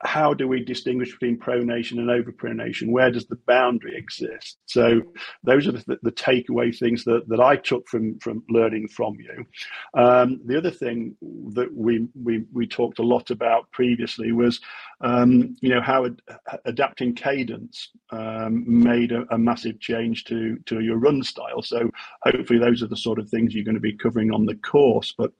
[0.03, 2.91] how do we distinguish between pronation and overpronation?
[2.91, 4.57] Where does the boundary exist?
[4.65, 5.01] So
[5.43, 9.45] those are the, the takeaway things that, that I took from from learning from you.
[9.93, 11.15] Um, the other thing
[11.53, 14.59] that we, we we talked a lot about previously was
[15.01, 16.21] um, you know how ad-
[16.65, 21.61] adapting cadence um, made a, a, massive change to to your run style.
[21.61, 21.89] So
[22.23, 25.13] hopefully those are the sort of things you're going to be covering on the course,
[25.17, 25.31] but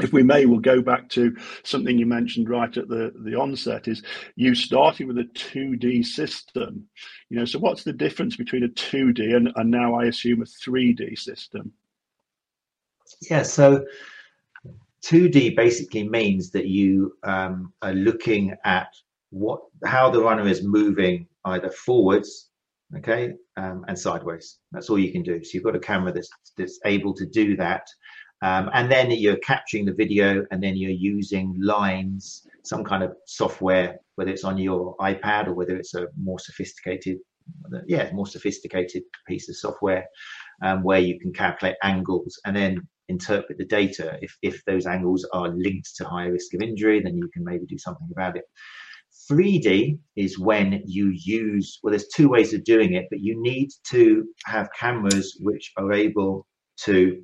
[0.00, 3.88] if we may, we'll go back to something you mentioned right at the, the onset
[3.88, 4.02] is
[4.36, 6.86] you started with a 2D system.
[7.30, 10.44] You know, so what's the difference between a 2D and, and now I assume a
[10.44, 11.72] 3D system?
[13.30, 13.84] Yeah, so
[15.04, 18.88] 2D basically means that you um, are looking at
[19.30, 22.48] what how the runner is moving either forwards,
[22.96, 24.58] okay, um, and sideways.
[24.72, 25.42] That's all you can do.
[25.44, 27.86] So you've got a camera that's that's able to do that
[28.42, 33.16] um, and then you're capturing the video and then you're using lines, some kind of
[33.26, 37.18] software, whether it's on your iPad or whether it's a more sophisticated,
[37.86, 40.06] yeah, more sophisticated piece of software
[40.62, 44.18] um, where you can calculate angles and then interpret the data.
[44.22, 47.66] If, if those angles are linked to higher risk of injury, then you can maybe
[47.66, 48.44] do something about it.
[49.30, 53.70] 3D is when you use, well, there's two ways of doing it, but you need
[53.90, 56.46] to have cameras which are able
[56.84, 57.22] to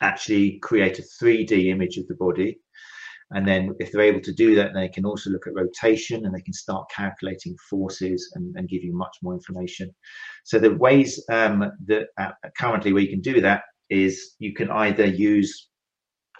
[0.00, 2.58] actually create a 3D image of the body.
[3.34, 6.34] And then if they're able to do that, they can also look at rotation and
[6.34, 9.90] they can start calculating forces and, and give you much more information.
[10.44, 14.70] So the ways um, that uh, currently where you can do that is you can
[14.70, 15.68] either use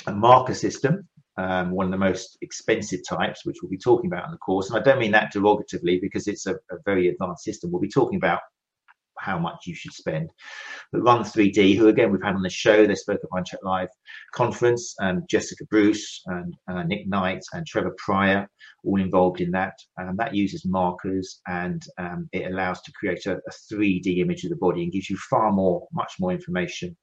[0.06, 4.26] a marker system, um, one of the most expensive types, which we'll be talking about
[4.26, 4.70] in the course.
[4.70, 7.70] And I don't mean that derogatively because it's a, a very advanced system.
[7.70, 8.40] We'll be talking about
[9.22, 10.30] how much you should spend.
[10.90, 13.88] But Run 3D, who again we've had on the show, they spoke at Chat Live
[14.34, 18.48] conference, and Jessica Bruce and uh, Nick Knight and Trevor Prior,
[18.84, 19.74] all involved in that.
[19.96, 24.50] And that uses markers and um, it allows to create a, a 3D image of
[24.50, 26.96] the body and gives you far more, much more information.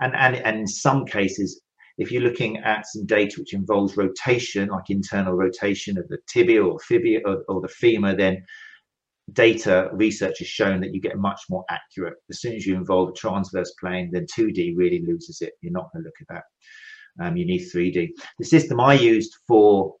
[0.00, 1.60] And and and in some cases,
[1.98, 6.62] if you're looking at some data which involves rotation, like internal rotation of the tibia
[6.62, 8.44] or fibia or, or the femur, then
[9.32, 12.14] data research has shown that you get much more accurate.
[12.30, 15.54] As soon as you involve a transverse plane, then 2D really loses it.
[15.60, 17.24] You're not going to look at that.
[17.24, 18.10] Um, you need 3D.
[18.38, 19.94] The system I used for,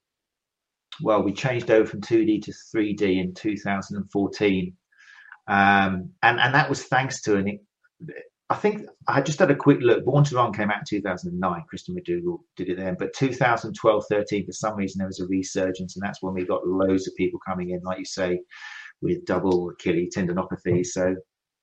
[1.02, 4.72] well, we changed over from 2D to 3D in 2014.
[5.48, 7.58] Um, and, and that was thanks to an,
[8.48, 10.04] I think I just had a quick look.
[10.04, 11.64] Born to Run came out in 2009.
[11.68, 12.96] Kristen McDougall did it then.
[12.96, 15.96] But 2012, 13, for some reason, there was a resurgence.
[15.96, 18.40] And that's when we got loads of people coming in, like you say,
[19.02, 20.84] with double Achilles tendinopathy.
[20.84, 21.14] So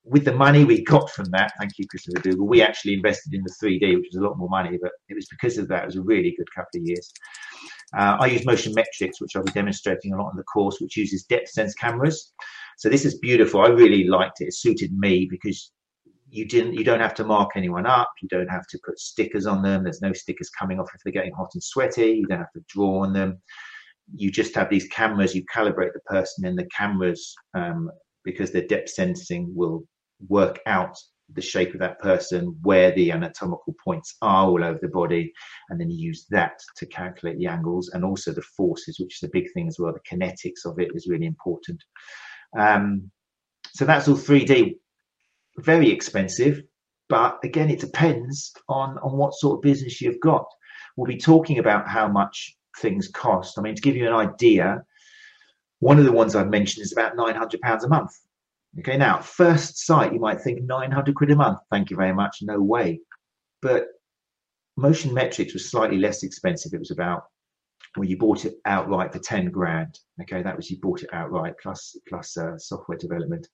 [0.03, 3.43] with the money we got from that, thank you, Christopher McDougall, we actually invested in
[3.43, 4.77] the 3D, which was a lot more money.
[4.81, 5.83] But it was because of that.
[5.83, 7.11] It was a really good couple of years.
[7.97, 10.97] Uh, I use Motion Metrics, which I'll be demonstrating a lot in the course, which
[10.97, 12.33] uses depth sense cameras.
[12.77, 13.61] So this is beautiful.
[13.61, 14.45] I really liked it.
[14.45, 15.71] It suited me because
[16.33, 19.45] you didn't you don't have to mark anyone up you don't have to put stickers
[19.45, 22.39] on them there's no stickers coming off if they're getting hot and sweaty you don't
[22.39, 23.39] have to draw on them
[24.13, 27.89] you just have these cameras you calibrate the person and the cameras um,
[28.23, 29.83] because their depth sensing will
[30.27, 30.95] work out
[31.33, 35.31] the shape of that person where the anatomical points are all over the body
[35.69, 39.27] and then you use that to calculate the angles and also the forces which is
[39.27, 39.93] a big thing as well.
[39.93, 41.81] The kinetics of it is really important.
[42.57, 43.09] Um,
[43.73, 44.75] so that's all 3d
[45.59, 46.61] very expensive,
[47.09, 50.45] but again, it depends on, on what sort of business you've got.
[50.95, 53.57] We'll be talking about how much things cost.
[53.57, 54.83] I mean, to give you an idea,
[55.79, 58.11] one of the ones I've mentioned is about £900 a month.
[58.79, 61.59] Okay, now, first sight, you might think 900 quid a month.
[61.69, 62.39] Thank you very much.
[62.41, 63.01] No way.
[63.61, 63.87] But
[64.77, 66.73] Motion Metrics was slightly less expensive.
[66.73, 67.25] It was about
[67.95, 69.99] well, you bought it outright for 10 grand.
[70.21, 73.47] Okay, that was you bought it outright plus plus uh, software development.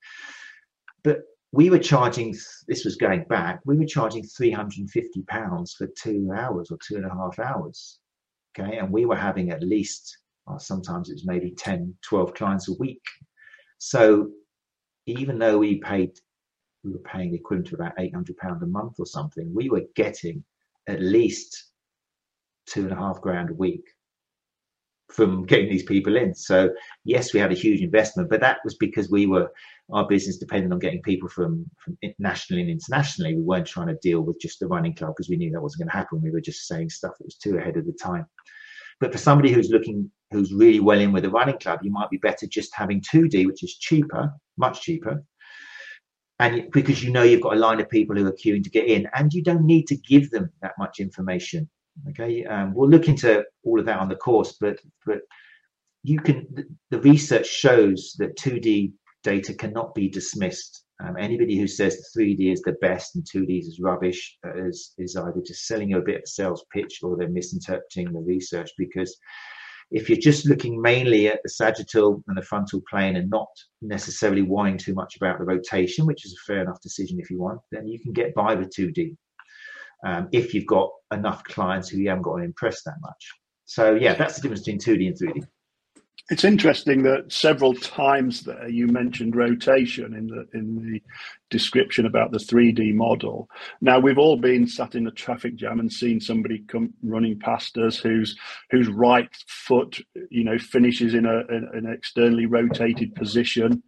[1.04, 2.36] But we were charging
[2.68, 7.06] this was going back we were charging 350 pounds for two hours or two and
[7.06, 8.00] a half hours
[8.60, 8.78] okay?
[8.78, 12.69] And we were having at least well, uh, sometimes it was maybe 10 12 clients
[12.69, 13.02] a week.
[13.78, 14.30] So
[15.06, 16.12] even though we paid
[16.84, 19.84] we were paying the equivalent to about 800 pound a month or something we were
[19.95, 20.43] getting
[20.88, 21.72] at least
[22.67, 23.84] two and a half grand a week
[25.12, 26.34] from getting these people in.
[26.36, 26.69] So
[27.04, 29.52] yes, we had a huge investment, but that was because we were
[29.91, 33.36] our business depended on getting people from from nationally and internationally.
[33.36, 35.80] We weren't trying to deal with just the running club because we knew that wasn't
[35.80, 36.22] going to happen.
[36.22, 38.26] We were just saying stuff that was too ahead of the time.
[39.00, 42.10] But for somebody who's looking, who's really well in with a running club, you might
[42.10, 45.24] be better just having 2D, which is cheaper, much cheaper.
[46.39, 48.88] And because you know you've got a line of people who are queuing to get
[48.88, 51.69] in, and you don't need to give them that much information.
[52.10, 55.20] Okay, um, we'll look into all of that on the course, but but
[56.04, 56.48] you can.
[56.92, 60.86] The research shows that 2D data cannot be dismissed.
[61.02, 65.16] Um, anybody who says 3D is the best and 2D is rubbish uh, is is
[65.16, 68.70] either just selling you a bit of a sales pitch or they're misinterpreting the research
[68.78, 69.18] because
[69.92, 73.48] if you're just looking mainly at the sagittal and the frontal plane and not
[73.82, 77.40] necessarily worrying too much about the rotation, which is a fair enough decision if you
[77.40, 79.16] want, then you can get by with 2D
[80.04, 83.32] um, if you've got enough clients who you haven't got to impress that much.
[83.66, 85.48] So yeah, that's the difference between 2D and 3D.
[86.32, 91.02] It's interesting that several times there you mentioned rotation in the in the
[91.50, 93.50] description about the 3D model.
[93.82, 97.78] Now we've all been sat in a traffic jam and seen somebody come running past
[97.80, 98.38] us whose
[98.70, 103.82] whose right foot, you know, finishes in a in an externally rotated position.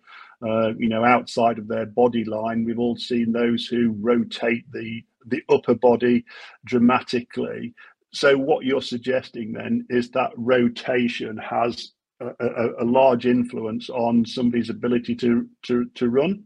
[0.44, 2.66] Uh, you know, outside of their body line.
[2.66, 6.26] We've all seen those who rotate the the upper body
[6.66, 7.74] dramatically.
[8.14, 14.26] So what you're suggesting then is that rotation has a, a, a large influence on
[14.26, 16.44] somebody's ability to to, to run.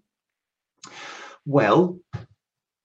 [1.45, 1.99] Well,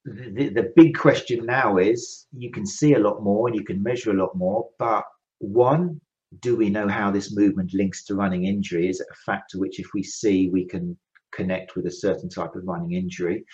[0.05, 3.83] the, the big question now is you can see a lot more and you can
[3.83, 5.05] measure a lot more, but
[5.39, 6.01] one,
[6.41, 8.89] do we know how this movement links to running injury?
[8.89, 10.97] Is it a factor which, if we see, we can
[11.33, 13.45] connect with a certain type of running injury,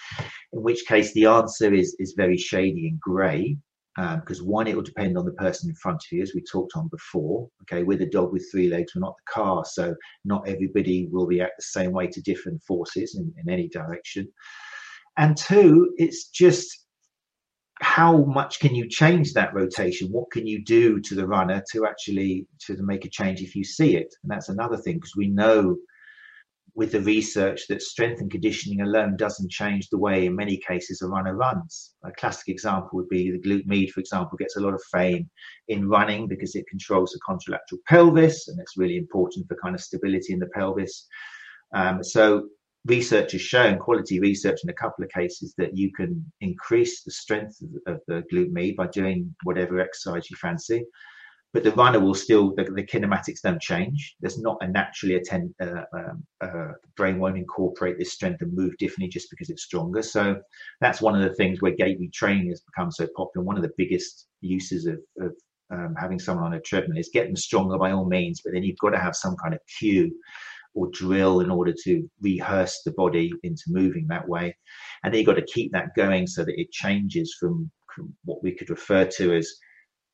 [0.53, 3.57] in which case the answer is, is very shady and grey.
[3.99, 6.43] Um, because one, it will depend on the person in front of you, as we
[6.43, 7.49] talked on before.
[7.63, 11.27] Okay, with a dog with three legs, we're not the car, so not everybody will
[11.27, 14.29] react the same way to different forces in, in any direction.
[15.17, 16.87] And two, it's just
[17.81, 20.09] how much can you change that rotation?
[20.09, 23.65] What can you do to the runner to actually to make a change if you
[23.65, 24.15] see it?
[24.23, 25.77] And that's another thing because we know
[26.77, 31.01] with the research that strength and conditioning alone doesn't change the way, in many cases,
[31.01, 31.95] a runner runs.
[32.05, 35.29] A classic example would be the glute med, for example, gets a lot of fame
[35.69, 39.81] in running because it controls the contralateral pelvis, and it's really important for kind of
[39.81, 41.07] stability in the pelvis.
[41.75, 42.49] Um, so
[42.85, 47.11] research has shown, quality research in a couple of cases, that you can increase the
[47.11, 50.85] strength of, the glute med by doing whatever exercise you fancy
[51.57, 54.15] but the runner will still the, the kinematics don't change.
[54.21, 58.77] There's not a naturally attend uh, um, uh, brain won't incorporate this strength and move
[58.77, 60.03] differently just because it's stronger.
[60.03, 60.39] So
[60.83, 63.43] that's one of the things where gait retraining has become so popular.
[63.43, 65.33] One of the biggest uses of, of
[65.73, 68.63] um, having someone on a treadmill is get them stronger by all means, but then
[68.63, 70.15] you've got to have some kind of cue
[70.75, 74.55] or drill in order to rehearse the body into moving that way.
[75.03, 78.43] And then you've got to keep that going so that it changes from, from what
[78.43, 79.51] we could refer to as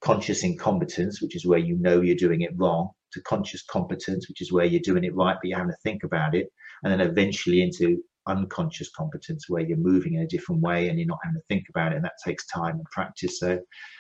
[0.03, 4.41] conscious incompetence, which is where you know you're doing it wrong, to conscious competence, which
[4.41, 6.49] is where you're doing it right, but you're having to think about it.
[6.83, 11.09] And then eventually into unconscious competence where you're moving in a different way and you're
[11.09, 11.97] not having to think about it.
[11.97, 13.39] And that takes time and practice.
[13.39, 13.59] So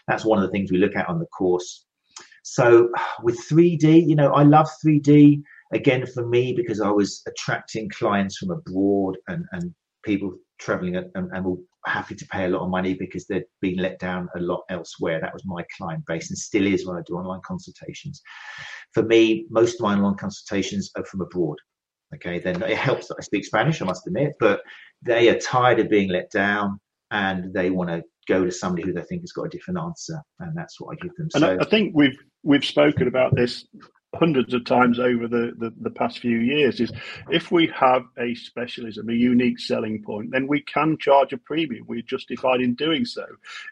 [0.08, 1.86] that's one of the things we look at on the course.
[2.42, 2.90] So
[3.22, 5.42] with 3D, you know, I love 3D
[5.72, 9.74] again for me because I was attracting clients from abroad and, and
[10.04, 11.56] people traveling and, and were
[11.86, 15.20] happy to pay a lot of money because they'd been let down a lot elsewhere.
[15.20, 18.22] That was my client base and still is when I do online consultations.
[18.94, 21.58] For me, most of my online consultations are from abroad.
[22.14, 24.60] Okay, then it helps that I speak Spanish, I must admit, but
[25.02, 26.78] they are tired of being let down
[27.10, 30.20] and they want to go to somebody who they think has got a different answer,
[30.40, 31.28] and that's what I give them.
[31.34, 33.66] And so, I think we've we've spoken about this
[34.14, 36.92] hundreds of times over the, the, the, past few years is
[37.30, 41.84] if we have a specialism, a unique selling point, then we can charge a premium.
[41.86, 43.24] We're justified in doing so.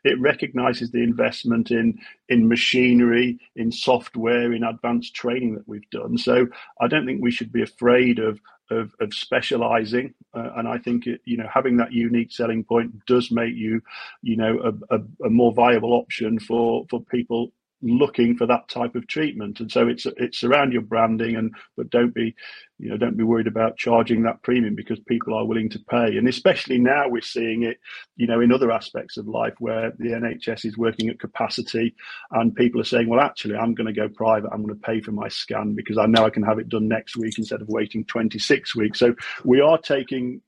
[0.04, 6.16] It recognizes the investment in in machinery, in software, in advanced training that we've done.
[6.16, 6.46] So
[6.80, 11.04] I don't think we should be afraid of of, of specializing uh, and i think
[11.06, 13.80] it, you know having that unique selling point does make you
[14.22, 17.52] you know a, a, a more viable option for for people
[17.82, 19.60] looking for that type of treatment.
[19.60, 22.34] And so it's it's around your branding and but don't be
[22.78, 26.16] you know don't be worried about charging that premium because people are willing to pay.
[26.16, 27.78] And especially now we're seeing it
[28.16, 31.94] you know in other aspects of life where the NHS is working at capacity
[32.32, 34.50] and people are saying well actually I'm going to go private.
[34.52, 36.88] I'm going to pay for my scan because I know I can have it done
[36.88, 38.98] next week instead of waiting 26 weeks.
[38.98, 39.14] So
[39.44, 40.42] we are taking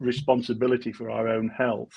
[0.00, 1.92] responsibility for our own health.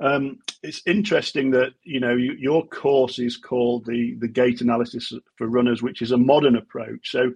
[0.00, 5.12] Um, it's interesting that you know you, your course is called the the gait analysis
[5.36, 7.10] for runners, which is a modern approach.
[7.10, 7.32] So,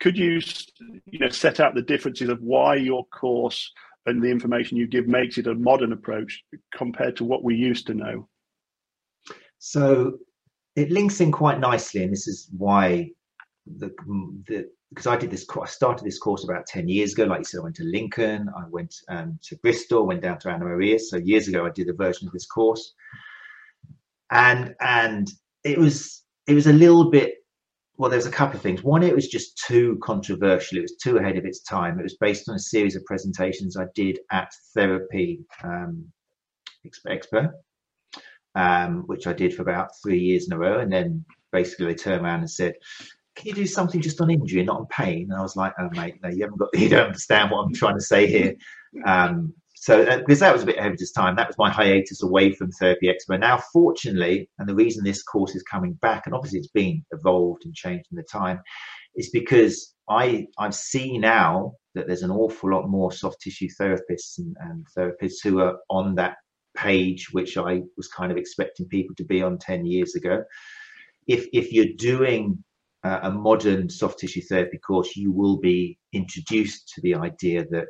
[0.00, 0.40] could you
[1.06, 3.70] you know set out the differences of why your course
[4.06, 6.42] and the information you give makes it a modern approach
[6.74, 8.28] compared to what we used to know?
[9.58, 10.18] So
[10.74, 13.10] it links in quite nicely, and this is why
[13.66, 13.90] the
[14.48, 17.24] the because I did this, course I started this course about 10 years ago.
[17.24, 20.50] Like you said, I went to Lincoln, I went um, to Bristol, went down to
[20.50, 20.98] Anna Maria.
[20.98, 22.92] So years ago, I did a version of this course.
[24.30, 25.30] And, and
[25.64, 27.36] it was, it was a little bit,
[27.96, 28.82] well, there's a couple of things.
[28.82, 30.76] One, it was just too controversial.
[30.76, 31.98] It was too ahead of its time.
[31.98, 36.04] It was based on a series of presentations I did at Therapy um,
[37.08, 37.50] Expo,
[38.54, 40.80] um, which I did for about three years in a row.
[40.80, 42.74] And then basically they turned around and said,
[43.34, 45.28] can you do something just on injury not on pain?
[45.30, 47.74] And I was like, oh mate, no, you haven't got, you don't understand what I'm
[47.74, 48.54] trying to say here.
[49.06, 51.70] Um, so uh, because that was a bit ahead of its time, that was my
[51.70, 53.38] hiatus away from Therapy Expo.
[53.38, 57.64] Now, fortunately, and the reason this course is coming back, and obviously it's been evolved
[57.64, 58.60] and changed in the time,
[59.16, 64.38] is because I I see now that there's an awful lot more soft tissue therapists
[64.38, 66.36] and, and therapists who are on that
[66.76, 70.44] page, which I was kind of expecting people to be on 10 years ago.
[71.26, 72.62] If if you're doing
[73.04, 77.88] uh, a modern soft tissue therapy course, you will be introduced to the idea that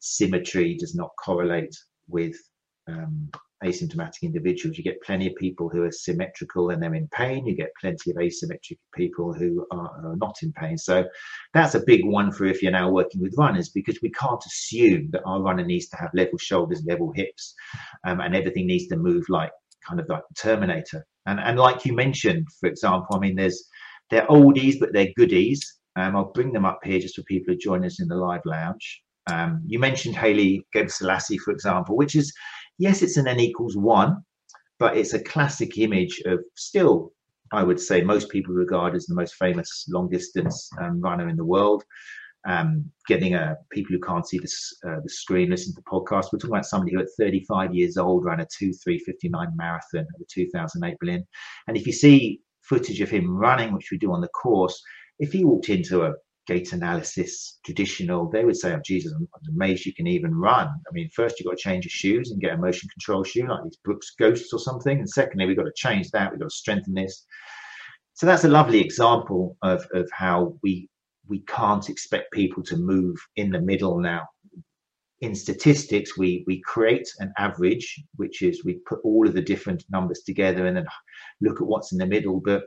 [0.00, 1.74] symmetry does not correlate
[2.08, 2.36] with
[2.88, 3.30] um,
[3.64, 4.76] asymptomatic individuals.
[4.76, 7.46] You get plenty of people who are symmetrical and they're in pain.
[7.46, 10.78] You get plenty of asymmetric people who are, are, not in pain.
[10.78, 11.06] So
[11.52, 15.10] that's a big one for if you're now working with runners because we can't assume
[15.12, 17.54] that our runner needs to have level shoulders, level hips,
[18.04, 19.52] um, and everything needs to move like
[19.86, 21.06] kind of like the Terminator.
[21.26, 23.68] And and like you mentioned, for example, I mean, there's
[24.10, 25.78] they're oldies, but they're goodies.
[25.96, 28.44] Um, I'll bring them up here just for people who join us in the live
[28.44, 29.02] lounge.
[29.30, 32.32] Um, you mentioned Haile Gebrselassie, for example, which is,
[32.78, 34.24] yes, it's an N equals one,
[34.78, 37.12] but it's a classic image of still,
[37.52, 41.36] I would say, most people regard as the most famous long distance um, runner in
[41.36, 41.84] the world.
[42.48, 46.32] Um, getting a people who can't see this, uh, the screen, listen to the podcast.
[46.32, 50.00] We're talking about somebody who at 35 years old ran a 2 3 59 marathon
[50.00, 51.26] at the 2008 Berlin.
[51.68, 52.40] And if you see
[52.70, 54.80] footage of him running, which we do on the course,
[55.18, 56.14] if he walked into a
[56.46, 60.68] gait analysis traditional, they would say, Oh, Jesus, I'm, amazed you can even run.
[60.68, 63.46] I mean, first you've got to change your shoes and get a motion control shoe
[63.46, 64.98] like these Brooks Ghosts or something.
[64.98, 67.26] And secondly, we've got to change that, we've got to strengthen this.
[68.14, 70.88] So that's a lovely example of, of how we
[71.28, 74.26] we can't expect people to move in the middle now
[75.20, 79.84] in statistics, we we create an average, which is we put all of the different
[79.90, 80.86] numbers together and then
[81.40, 82.40] look at what's in the middle.
[82.40, 82.64] But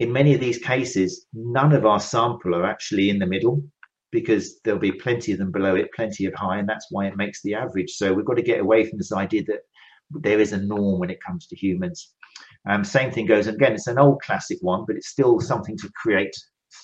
[0.00, 3.62] in many of these cases, none of our sample are actually in the middle
[4.10, 7.16] because there'll be plenty of them below it, plenty of high, and that's why it
[7.16, 7.90] makes the average.
[7.90, 9.60] So we've got to get away from this idea that
[10.10, 12.14] there is a norm when it comes to humans.
[12.68, 13.74] Um, same thing goes again.
[13.74, 16.34] It's an old classic one, but it's still something to create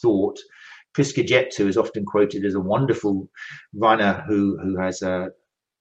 [0.02, 0.38] thought
[0.94, 3.28] Priscah Jeptoo is often quoted as a wonderful
[3.74, 5.30] runner who who has a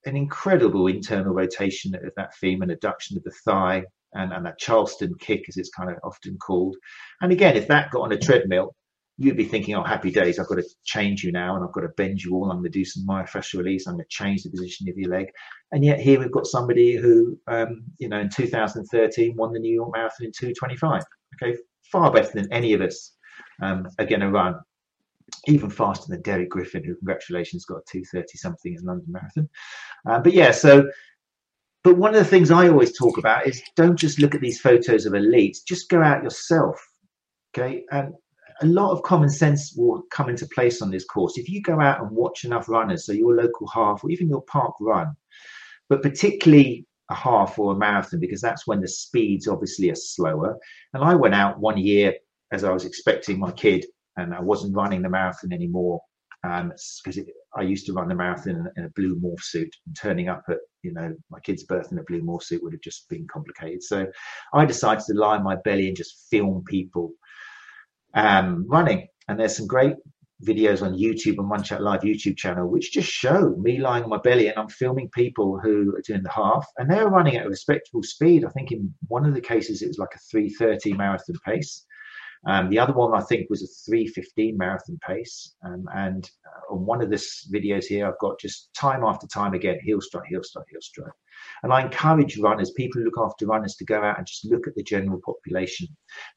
[0.05, 3.83] an incredible internal rotation of that femur and adduction of the thigh
[4.13, 6.75] and, and that Charleston kick, as it's kind of often called.
[7.21, 8.75] And again, if that got on a treadmill,
[9.17, 11.81] you'd be thinking, oh, happy days, I've got to change you now and I've got
[11.81, 12.51] to bend you all.
[12.51, 13.87] I'm going to do some myofascial release.
[13.87, 15.27] I'm going to change the position of your leg.
[15.71, 19.73] And yet here we've got somebody who, um, you know, in 2013 won the New
[19.73, 21.03] York Marathon in 225.
[21.41, 21.57] Okay,
[21.91, 23.13] far better than any of us
[23.61, 24.55] um, are going to run.
[25.47, 29.49] Even faster than Derek Griffin, who congratulations got a 230 something in London Marathon.
[30.05, 30.89] Uh, but yeah, so
[31.83, 34.59] but one of the things I always talk about is don't just look at these
[34.59, 36.81] photos of elites, just go out yourself.
[37.53, 37.83] Okay.
[37.91, 38.13] And
[38.61, 41.37] a lot of common sense will come into place on this course.
[41.37, 44.43] If you go out and watch enough runners, so your local half or even your
[44.43, 45.15] park run,
[45.89, 50.57] but particularly a half or a marathon, because that's when the speeds obviously are slower.
[50.93, 52.13] And I went out one year
[52.53, 53.85] as I was expecting my kid,
[54.17, 56.01] and I wasn't running the marathon anymore
[56.43, 60.27] because um, I used to run the marathon in, a blue morph suit and turning
[60.27, 63.07] up at you know my kid's birth in a blue morph suit would have just
[63.09, 63.81] been complicated.
[63.81, 64.07] So
[64.53, 67.13] I decided to lie on my belly and just film people
[68.13, 69.07] um, running.
[69.27, 69.95] And there's some great
[70.45, 74.09] videos on YouTube and Run Chat Live YouTube channel which just show me lying on
[74.09, 77.45] my belly and I'm filming people who are doing the half and they're running at
[77.45, 78.43] a respectable speed.
[78.43, 81.85] I think in one of the cases it was like a 330 marathon pace.
[82.45, 86.85] Um, the other one I think was a 3:15 marathon pace, um, and uh, on
[86.85, 90.43] one of this videos here, I've got just time after time again heel strike, heel
[90.43, 91.13] strike, heel strike.
[91.63, 94.67] And I encourage runners, people who look after runners, to go out and just look
[94.67, 95.87] at the general population,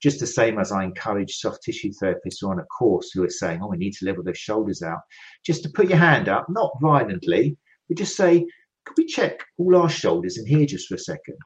[0.00, 3.24] just the same as I encourage soft tissue therapists who are on a course who
[3.24, 5.00] are saying, "Oh, we need to level those shoulders out,"
[5.44, 7.56] just to put your hand up, not violently,
[7.88, 8.46] but just say,
[8.84, 11.36] "Could we check all our shoulders in here just for a second?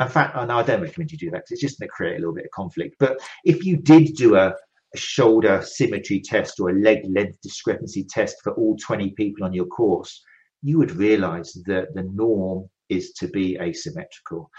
[0.00, 2.16] In fact, no, I don't recommend you do that because it's just going to create
[2.16, 2.96] a little bit of conflict.
[2.98, 8.04] But if you did do a, a shoulder symmetry test or a leg length discrepancy
[8.04, 10.22] test for all 20 people on your course,
[10.62, 14.50] you would realize that the norm is to be asymmetrical.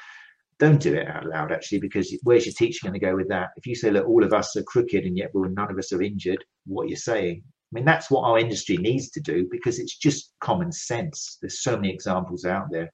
[0.57, 3.49] Don't do it out loud, actually, because where's your teacher going to go with that?
[3.57, 5.91] If you say, look, all of us are crooked and yet well, none of us
[5.91, 7.43] are injured, what you're you saying?
[7.45, 11.37] I mean, that's what our industry needs to do because it's just common sense.
[11.41, 12.89] There's so many examples out there.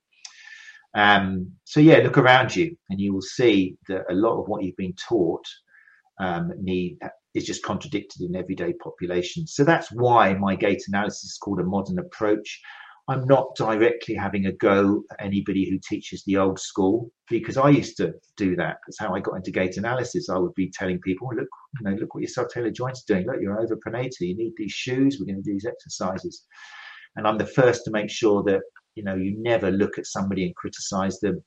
[0.94, 4.64] Um, so yeah, look around you, and you will see that a lot of what
[4.64, 5.46] you've been taught
[6.20, 6.98] um, need
[7.34, 9.54] is just contradicted in everyday populations.
[9.56, 12.60] So that's why my gait analysis is called a modern approach.
[13.08, 17.70] I'm not directly having a go at anybody who teaches the old school because I
[17.70, 18.78] used to do that.
[18.86, 20.30] That's how I got into gait analysis.
[20.30, 21.48] I would be telling people, look,
[21.80, 23.26] you know, look what your subtalar joints doing.
[23.26, 24.22] Look, you're overpronator.
[24.22, 25.18] You need these shoes.
[25.20, 26.46] We're going to do these exercises.
[27.16, 28.62] And I'm the first to make sure that
[28.96, 31.44] you know you never look at somebody and criticize them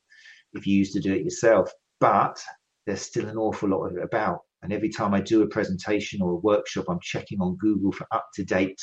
[0.55, 1.71] if you used to do it yourself
[2.01, 2.41] but
[2.87, 4.41] there's still an awful lot of it about.
[4.63, 8.07] And every time i do a presentation or a workshop i'm checking on google for
[8.13, 8.81] up to date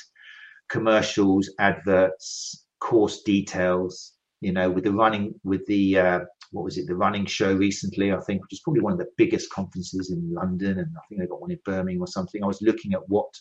[0.70, 6.20] commercials adverts course details you know with the running with the uh,
[6.52, 9.10] what was it the running show recently i think which is probably one of the
[9.18, 12.44] biggest conferences in london and i think they got one in birmingham or something.
[12.44, 13.34] I was looking at what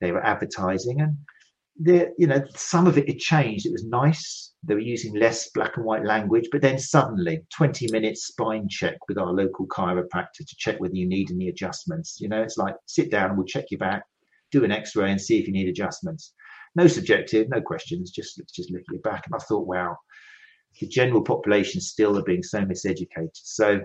[0.00, 1.16] they were advertising and
[1.82, 3.66] the you know some of it had changed.
[3.66, 4.52] It was nice.
[4.62, 8.96] They were using less black and white language but then suddenly 20 minutes spine check
[9.08, 12.18] with our local chiropractor to check whether you need any adjustments.
[12.20, 14.02] You know it's like sit down we'll check your back
[14.50, 16.34] do an x-ray and see if you need adjustments.
[16.74, 19.26] No subjective no questions just just look at your back.
[19.26, 19.96] And i thought wow
[20.80, 23.30] the general population still are being so miseducated.
[23.34, 23.80] So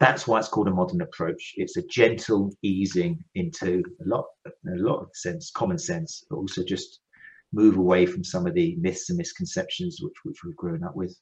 [0.00, 1.52] that's why it's called a modern approach.
[1.56, 6.64] It's a gentle easing into a lot, a lot of sense, common sense, but also
[6.64, 7.00] just
[7.52, 11.16] move away from some of the myths and misconceptions which which we've grown up with.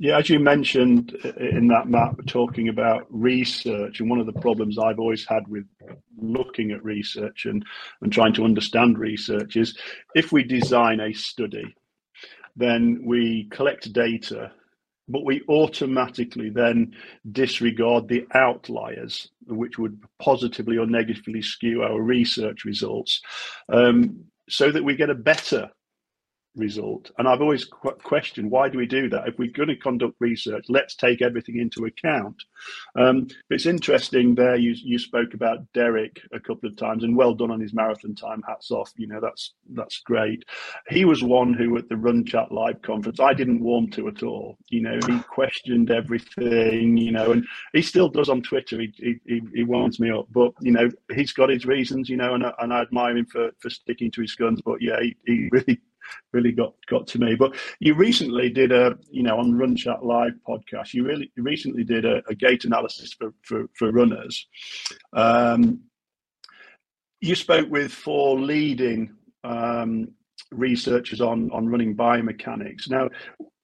[0.00, 4.76] Yeah, as you mentioned in that map, talking about research, and one of the problems
[4.76, 5.66] I've always had with
[6.18, 7.64] looking at research and,
[8.02, 9.78] and trying to understand research is
[10.16, 11.76] if we design a study,
[12.56, 14.50] then we collect data
[15.08, 16.94] but we automatically then
[17.30, 23.20] disregard the outliers, which would positively or negatively skew our research results,
[23.68, 25.70] um, so that we get a better
[26.56, 27.10] result.
[27.18, 29.28] And I've always qu- questioned why do we do that?
[29.28, 32.42] If we're going to conduct research, let's take everything into account.
[32.96, 34.56] Um, it's interesting there.
[34.56, 38.14] You you spoke about Derek a couple of times, and well done on his marathon
[38.14, 38.42] time.
[38.46, 38.92] Hats off.
[38.96, 40.44] You know that's that's great.
[40.88, 44.22] He was one who at the Run Chat Live conference I didn't warm to at
[44.22, 44.56] all.
[44.68, 46.96] You know he questioned everything.
[46.96, 48.80] You know, and he still does on Twitter.
[48.80, 52.08] He he, he warms me up, but you know he's got his reasons.
[52.08, 54.60] You know, and, and I admire him for for sticking to his guns.
[54.64, 55.80] But yeah, he, he really
[56.32, 57.34] really got got to me.
[57.34, 61.42] But you recently did a, you know, on Run Chat Live podcast, you really you
[61.42, 64.46] recently did a, a gait analysis for for, for runners.
[65.12, 65.80] Um,
[67.20, 70.08] you spoke with four leading um,
[70.50, 72.90] researchers on on running biomechanics.
[72.90, 73.08] Now,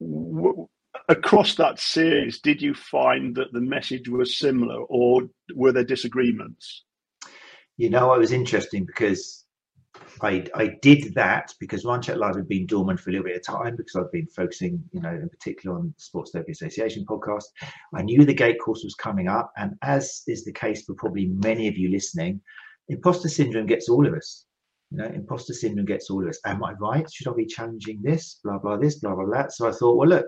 [0.00, 0.66] w-
[1.08, 5.22] across that series, did you find that the message was similar, or
[5.54, 6.84] were there disagreements?
[7.76, 9.39] You know, it was interesting because
[10.22, 13.44] I I did that because Chat Live had been dormant for a little bit of
[13.44, 17.44] time because I've been focusing, you know, in particular on Sports Therapy Association podcast.
[17.94, 21.26] I knew the gait course was coming up, and as is the case for probably
[21.26, 22.40] many of you listening,
[22.88, 24.44] imposter syndrome gets all of us.
[24.90, 26.40] You know, imposter syndrome gets all of us.
[26.44, 27.10] Am I right?
[27.10, 28.40] Should I be challenging this?
[28.42, 29.52] Blah blah this, blah blah that.
[29.52, 30.26] So I thought, well, look,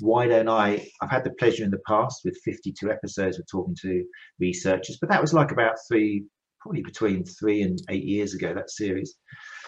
[0.00, 0.86] why don't I?
[1.00, 4.04] I've had the pleasure in the past with 52 episodes of talking to
[4.38, 6.24] researchers, but that was like about three,
[6.60, 9.14] probably between three and eight years ago, that series.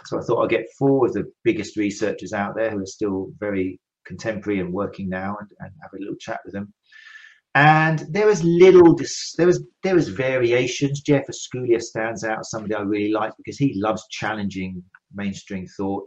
[0.06, 3.28] So I thought I'd get four of the biggest researchers out there who are still
[3.38, 6.72] very contemporary and working now and, and have a little chat with them.
[7.54, 8.96] And there was little,
[9.36, 11.02] there was there was variations.
[11.02, 14.82] Jeff Esculier stands out as somebody I really like because he loves challenging
[15.14, 16.06] mainstream thought.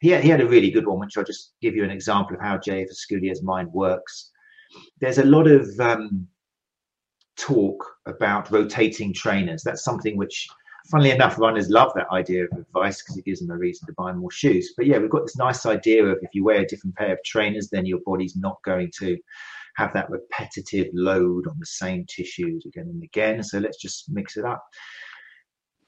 [0.00, 2.34] He had, he had a really good one, which I'll just give you an example
[2.34, 4.30] of how Jeff Esculier's mind works.
[5.00, 6.26] There's a lot of um,
[7.36, 9.62] talk about rotating trainers.
[9.62, 10.48] That's something which,
[10.90, 13.94] funnily enough, runners love that idea of advice because it gives them a reason to
[13.96, 14.74] buy more shoes.
[14.76, 17.18] But yeah, we've got this nice idea of if you wear a different pair of
[17.24, 19.16] trainers, then your body's not going to
[19.76, 23.42] have that repetitive load on the same tissues again and again.
[23.42, 24.62] So let's just mix it up.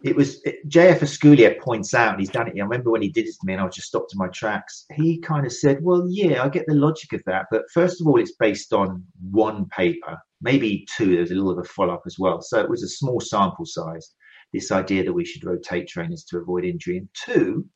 [0.02, 2.54] It was JF Esculier points out, and he's done it.
[2.58, 4.28] I remember when he did it to me, and I was just stopped in my
[4.28, 4.84] tracks.
[4.94, 8.06] He kind of said, "Well, yeah, I get the logic of that, but first of
[8.06, 11.12] all, it's based on one paper, maybe two.
[11.12, 13.18] There was a little of a follow up as well, so it was a small
[13.18, 14.14] sample size.
[14.52, 17.66] This idea that we should rotate trainers to avoid injury, and two,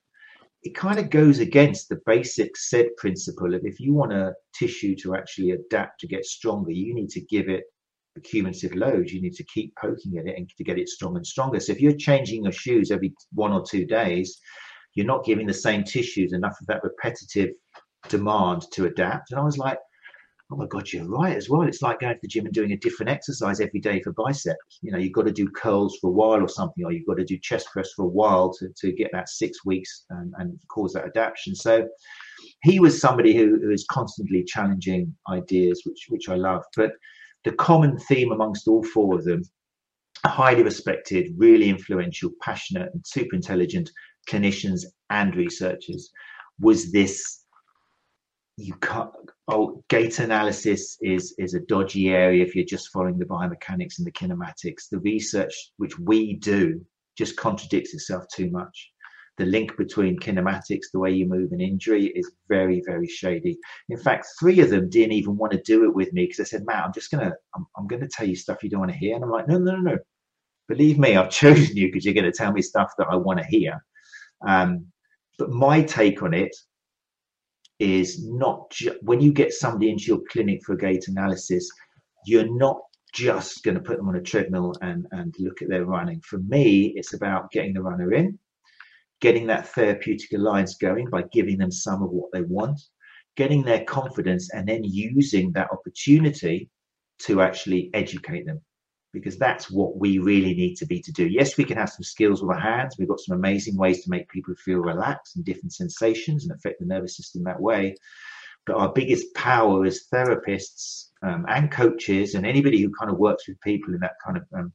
[0.63, 4.95] it kind of goes against the basic SAID principle of if you want a tissue
[4.97, 7.65] to actually adapt to get stronger, you need to give it
[8.17, 9.09] a cumulative load.
[9.09, 11.61] You need to keep poking at it and to get it stronger and stronger.
[11.61, 14.39] So if you're changing your shoes every one or two days,
[14.95, 17.51] you're not giving the same tissues enough of that repetitive
[18.09, 19.31] demand to adapt.
[19.31, 19.79] And I was like,
[20.51, 21.63] oh my god you're right as well.
[21.63, 24.79] It's like going to the gym and doing a different exercise every day for biceps.
[24.81, 27.19] You know you've got to do curls for a while or something or you've got
[27.19, 30.59] to do chest press for a while to, to get that six weeks and, and
[30.69, 31.55] cause that adaptation.
[31.55, 31.89] So
[32.63, 36.65] he was somebody who, who is constantly challenging ideas which which i love.
[36.77, 36.93] But
[37.45, 39.43] the common theme amongst all four of them
[40.27, 43.91] highly respected really influential passionate and super intelligent
[44.29, 46.11] clinicians and researchers
[46.61, 47.45] was this
[48.59, 49.11] you can't
[49.47, 54.07] oh gait analysis is is a dodgy area if you're just following the biomechanics and
[54.07, 54.89] the kinematics.
[54.91, 56.85] The research which we do
[57.17, 58.91] just contradicts itself too much.
[59.37, 63.57] The link between kinematics the way you move and injury is very very shady.
[63.91, 66.45] In fact three of them didn't even want to do it with me because i
[66.45, 68.99] said matt i'm just gonna I'm, I'm gonna tell you stuff you don't want to
[68.99, 69.15] hear.
[69.15, 69.99] And i'm like no no no no.
[70.67, 73.39] Believe me i've chosen you because you're going to tell me stuff that i want
[73.39, 73.85] to hear.
[74.47, 74.87] Um,
[75.39, 76.55] but my take on it
[77.79, 81.71] is not ju- when you get somebody into your clinic for gait analysis,
[82.27, 82.81] you're not
[83.13, 86.21] just going to put them on a treadmill and, and look at their running.
[86.21, 88.39] For me, it's about getting the runner in,
[89.21, 92.81] getting that therapeutic alliance going by giving them some of what they want,
[93.37, 96.69] getting their confidence, and then using that opportunity
[97.21, 98.61] to actually educate them
[99.13, 101.27] because that's what we really need to be to do.
[101.27, 102.97] Yes, we can have some skills with our hands.
[102.99, 106.81] We've got some amazing ways to make people feel relaxed and different sensations and affect
[106.81, 107.95] the nervous system that way.
[108.67, 113.49] But our biggest power as therapists um, and coaches and anybody who kind of works
[113.49, 114.73] with people in that kind of um,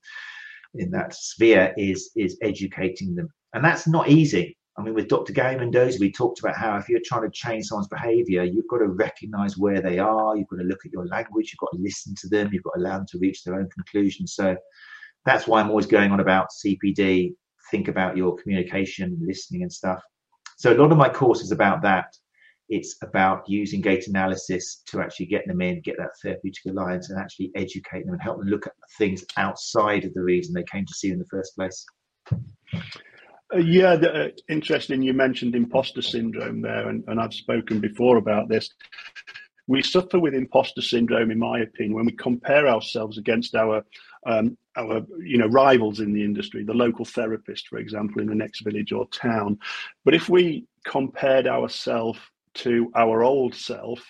[0.76, 4.58] in that sphere is is educating them, and that's not easy.
[4.76, 5.34] I mean, with Dr.
[5.34, 8.80] Gary Mendoza, we talked about how if you're trying to change someone's behavior, you've got
[8.80, 11.82] to recognize where they are, you've got to look at your language, you've got to
[11.82, 14.34] listen to them, you've got to allow them to reach their own conclusions.
[14.34, 14.56] So
[15.26, 17.36] that's why I'm always going on about CPD,
[17.70, 20.02] think about your communication, listening, and stuff.
[20.58, 22.06] So a lot of my course is about that.
[22.70, 27.20] It's about using gait analysis to actually get them in, get that therapeutic alliance, and
[27.20, 30.86] actually educate them and help them look at things outside of the reason they came
[30.86, 31.86] to see you in the first place.
[33.54, 35.02] Uh, yeah, the, uh, interesting.
[35.02, 38.70] You mentioned imposter syndrome there, and, and I've spoken before about this.
[39.68, 43.86] We suffer with imposter syndrome, in my opinion, when we compare ourselves against our
[44.26, 48.36] um, our you know rivals in the industry, the local therapist, for example, in the
[48.36, 49.60] next village or town.
[50.04, 52.20] But if we compared ourselves
[52.56, 54.02] to our old self,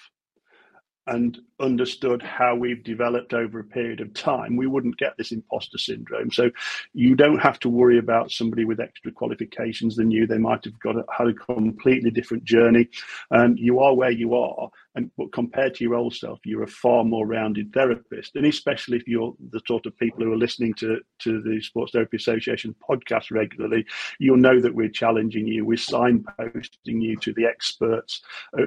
[1.07, 5.77] and understood how we've developed over a period of time, we wouldn't get this imposter
[5.77, 6.31] syndrome.
[6.31, 6.51] So
[6.93, 10.25] you don't have to worry about somebody with extra qualifications than you.
[10.25, 12.89] They might have got a, had a completely different journey.
[13.31, 16.67] Um, you are where you are, and but compared to your old self, you're a
[16.67, 18.35] far more rounded therapist.
[18.35, 21.91] And especially if you're the sort of people who are listening to to the Sports
[21.91, 23.85] Therapy Association podcast regularly,
[24.19, 28.21] you'll know that we're challenging you, we're signposting you to the experts
[28.57, 28.65] uh,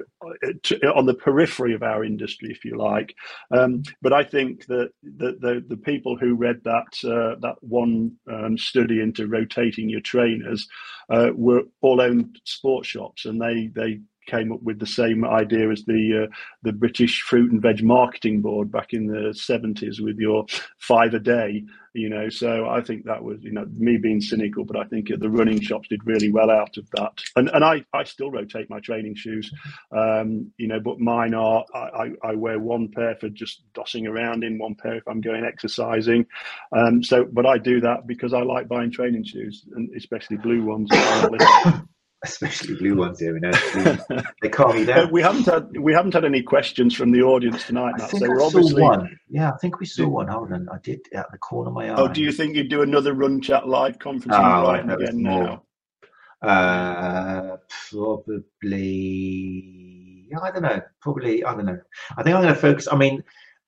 [0.62, 3.14] to, on the periphery of our industry, if you like.
[3.50, 8.12] Um, but I think that the, the, the people who read that uh, that one
[8.30, 10.66] um, study into rotating your trainers
[11.10, 15.70] uh, were all owned sports shops, and they they came up with the same idea
[15.70, 20.18] as the uh, the British Fruit and Veg Marketing Board back in the seventies with
[20.18, 20.46] your
[20.78, 21.64] five a day.
[21.94, 25.08] You know, so I think that was you know me being cynical, but I think
[25.08, 27.12] the running shops did really well out of that.
[27.36, 29.50] And and I, I still rotate my training shoes,
[29.96, 34.44] um, you know, but mine are I, I wear one pair for just dossing around
[34.44, 36.26] in, one pair if I'm going exercising.
[36.76, 40.64] Um, so, but I do that because I like buying training shoes, and especially blue
[40.64, 40.90] ones
[42.28, 43.34] especially blue ones here.
[43.34, 43.52] You know,
[44.42, 45.10] they calm me down.
[45.10, 47.94] we haven't had we haven't had any questions from the audience tonight.
[47.96, 48.82] I think so I obviously...
[48.82, 49.18] one.
[49.28, 50.28] Yeah, I think we saw one.
[50.28, 51.94] Hold on, I did at the corner of my eye.
[51.96, 55.62] Oh, do you think you'd do another run chat live conference oh, right again now?
[56.42, 57.56] Uh,
[57.90, 58.32] probably.
[60.42, 60.80] I don't know.
[61.00, 61.44] Probably.
[61.44, 61.80] I don't know.
[62.16, 62.88] I think I'm going to focus.
[62.90, 63.22] I mean,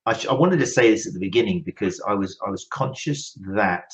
[0.06, 2.66] I, sh- I wanted to say this at the beginning because I was I was
[2.70, 3.90] conscious that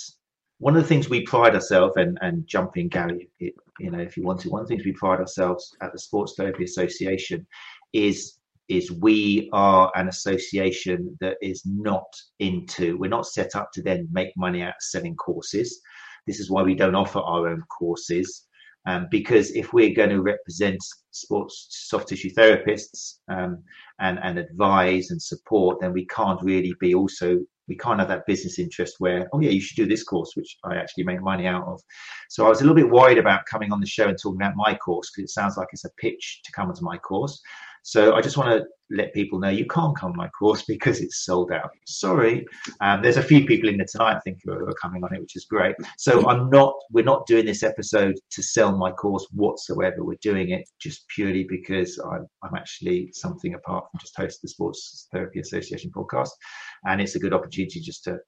[0.58, 4.16] one of the things we pride ourselves and and jumping Gary, it, you know, if
[4.16, 7.46] you want to, one of the things we pride ourselves at the Sports Therapy Association
[7.92, 8.38] is
[8.68, 12.06] is we are an association that is not
[12.38, 15.80] into we're not set up to then make money out of selling courses.
[16.26, 18.46] This is why we don't offer our own courses
[18.86, 20.78] um, because if we're going to represent
[21.10, 23.62] sports soft tissue therapists um,
[24.00, 28.26] and, and advise and support, then we can't really be also we can't have that
[28.26, 31.46] business interest where oh yeah you should do this course which i actually make money
[31.46, 31.80] out of.
[32.28, 34.56] So i was a little bit worried about coming on the show and talking about
[34.56, 37.40] my course because it sounds like it's a pitch to come onto my course
[37.84, 41.24] so I just want to let people know you can't come my course because it's
[41.24, 41.70] sold out.
[41.86, 42.46] Sorry.
[42.80, 45.20] Um, there's a few people in there tonight, I think, who are coming on it,
[45.20, 45.76] which is great.
[45.98, 50.02] So I'm not, we're not doing this episode to sell my course whatsoever.
[50.02, 54.48] We're doing it just purely because I'm, I'm actually something apart from just host the
[54.48, 56.30] Sports Therapy Association podcast.
[56.86, 58.18] And it's a good opportunity just to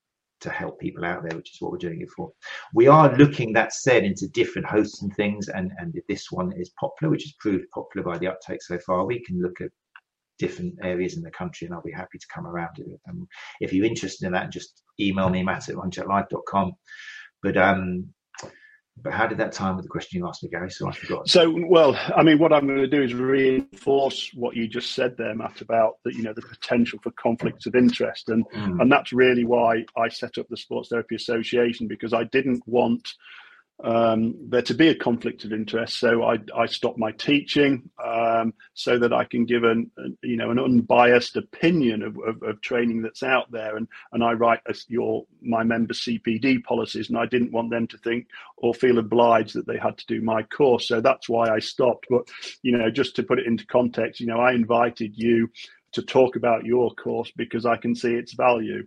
[0.47, 2.31] to help people out there, which is what we're doing it for.
[2.73, 6.53] We are looking, that said, into different hosts and things, and and if this one
[6.57, 9.71] is popular, which has proved popular by the uptake so far, we can look at
[10.39, 12.87] different areas in the country, and I'll be happy to come around it.
[13.09, 13.27] Um,
[13.61, 16.73] if you're interested in that, just email me matt at runchatlive.com.
[17.43, 18.09] But um,
[19.03, 20.71] but how did that time with the question you asked me, Gary?
[20.71, 21.29] So I forgot.
[21.29, 25.17] So, well, I mean, what I'm going to do is reinforce what you just said
[25.19, 28.81] there, Matt, about the, you know the potential for conflicts of interest, and mm.
[28.81, 33.07] and that's really why I set up the Sports Therapy Association because I didn't want
[33.85, 35.99] um, there to be a conflict of interest.
[35.99, 40.37] So I, I stopped my teaching um, so that I can give an, an, you
[40.37, 44.61] know an unbiased opinion of, of, of, training that's out there, and and I write
[44.89, 49.55] your my member CPD policies, and I didn't want them to think or feel obliged
[49.55, 50.89] that they had to do my course.
[50.89, 52.07] So that's why I stopped.
[52.09, 52.29] But
[52.63, 55.51] you know, just to put it into context, you know, I invited you
[55.93, 58.87] to talk about your course because I can see its value.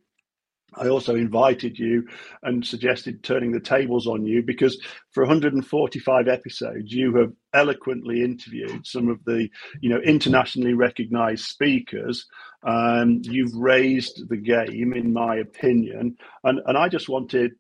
[0.76, 2.08] I also invited you
[2.44, 4.80] and suggested turning the tables on you because
[5.12, 9.50] for 145 episodes you have eloquently interviewed some of the
[9.82, 12.26] you know internationally recognized speakers.
[12.64, 16.18] Um, you've raised the game in my opinion.
[16.44, 17.52] And and I just wanted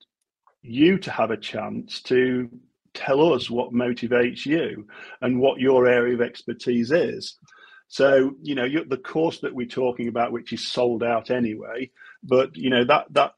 [0.61, 2.49] you to have a chance to
[2.93, 4.87] tell us what motivates you
[5.21, 7.37] and what your area of expertise is
[7.89, 11.89] so you know the course that we're talking about which is sold out anyway
[12.23, 13.33] but you know that that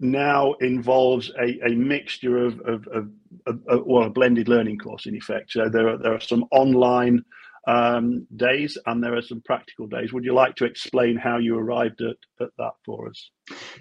[0.00, 3.08] now involves a, a mixture of, of, of,
[3.46, 5.52] of, well a blended learning course in effect.
[5.52, 7.24] So there are there are some online
[7.66, 10.12] um, days and there are some practical days.
[10.12, 13.30] Would you like to explain how you arrived at, at that for us?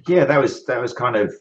[0.08, 1.34] Yeah, that was that was kind of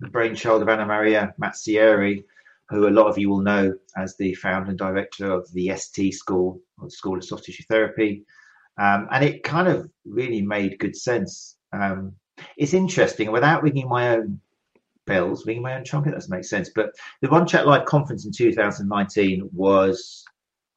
[0.00, 2.24] the brainchild of Anna Maria Mazzieri,
[2.68, 6.14] who a lot of you will know as the founder and director of the ST
[6.14, 8.24] School, or the School of Soft Tissue Therapy.
[8.78, 12.14] Um, and it kind of really made good sense um,
[12.56, 14.40] it's interesting without ringing my own
[15.06, 16.70] bells, ringing my own trumpet doesn't make sense.
[16.74, 16.90] But
[17.20, 20.24] the Run Chat Live conference in 2019 was,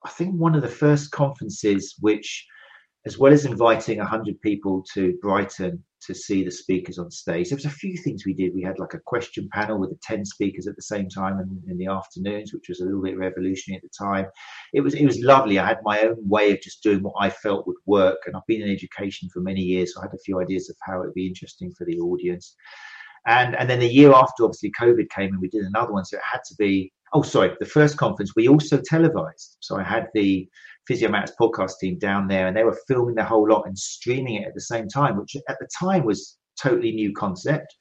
[0.05, 2.45] I think, one of the first conferences which,
[3.05, 7.49] as well as inviting 100 people to Brighton to see the speakers on stage.
[7.49, 8.53] There was a few things we did.
[8.53, 11.71] We had like a question panel with the 10 speakers at the same time in,
[11.71, 14.27] in the afternoons, which was a little bit revolutionary at the time.
[14.73, 15.59] It was it was lovely.
[15.59, 18.19] I had my own way of just doing what I felt would work.
[18.25, 20.75] And I've been in education for many years, so I had a few ideas of
[20.81, 22.55] how it would be interesting for the audience.
[23.25, 26.05] And and then the year after, obviously, COVID came and we did another one.
[26.05, 29.57] So it had to be oh sorry, the first conference we also televised.
[29.59, 30.47] So I had the
[30.87, 34.35] Physio Matters podcast team down there, and they were filming the whole lot and streaming
[34.35, 37.75] it at the same time, which at the time was totally new concept.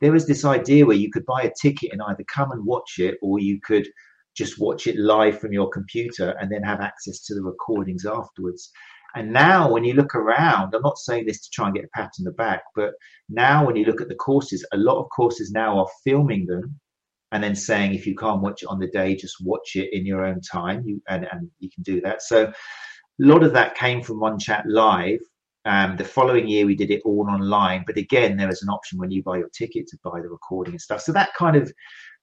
[0.00, 2.98] There was this idea where you could buy a ticket and either come and watch
[2.98, 3.88] it, or you could
[4.36, 8.70] just watch it live from your computer and then have access to the recordings afterwards.
[9.14, 11.88] And now, when you look around, I'm not saying this to try and get a
[11.94, 12.94] pat on the back, but
[13.28, 16.80] now when you look at the courses, a lot of courses now are filming them
[17.32, 20.06] and then saying if you can't watch it on the day just watch it in
[20.06, 22.22] your own time you and, and you can do that.
[22.22, 22.52] So a
[23.18, 25.18] lot of that came from Run Chat Live
[25.64, 28.98] um, the following year we did it all online but again there is an option
[28.98, 31.00] when you buy your ticket to buy the recording and stuff.
[31.00, 31.72] So that kind of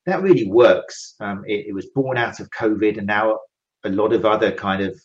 [0.06, 1.16] that really works.
[1.20, 3.38] Um, it, it was born out of covid and now
[3.86, 5.00] a lot of other kind of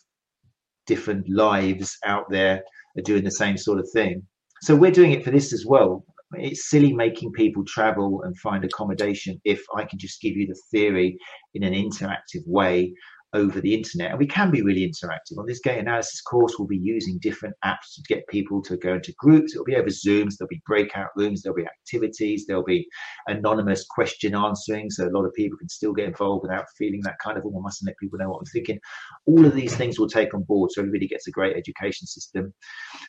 [0.85, 2.61] different lives out there
[2.97, 4.21] are doing the same sort of thing.
[4.61, 6.05] So we're doing it for this as well
[6.37, 10.59] it's silly making people travel and find accommodation if I can just give you the
[10.71, 11.17] theory
[11.53, 12.93] in an interactive way
[13.35, 14.11] over the internet.
[14.11, 15.37] And we can be really interactive.
[15.37, 18.93] On this gait analysis course, we'll be using different apps to get people to go
[18.93, 19.53] into groups.
[19.53, 22.87] It'll be over Zooms, there'll be breakout rooms, there'll be activities, there'll be
[23.27, 24.89] anonymous question answering.
[24.89, 27.57] So a lot of people can still get involved without feeling that kind of, oh,
[27.59, 28.79] I mustn't let people know what I'm thinking.
[29.25, 30.71] All of these things we'll take on board.
[30.71, 32.53] So everybody gets a great education system.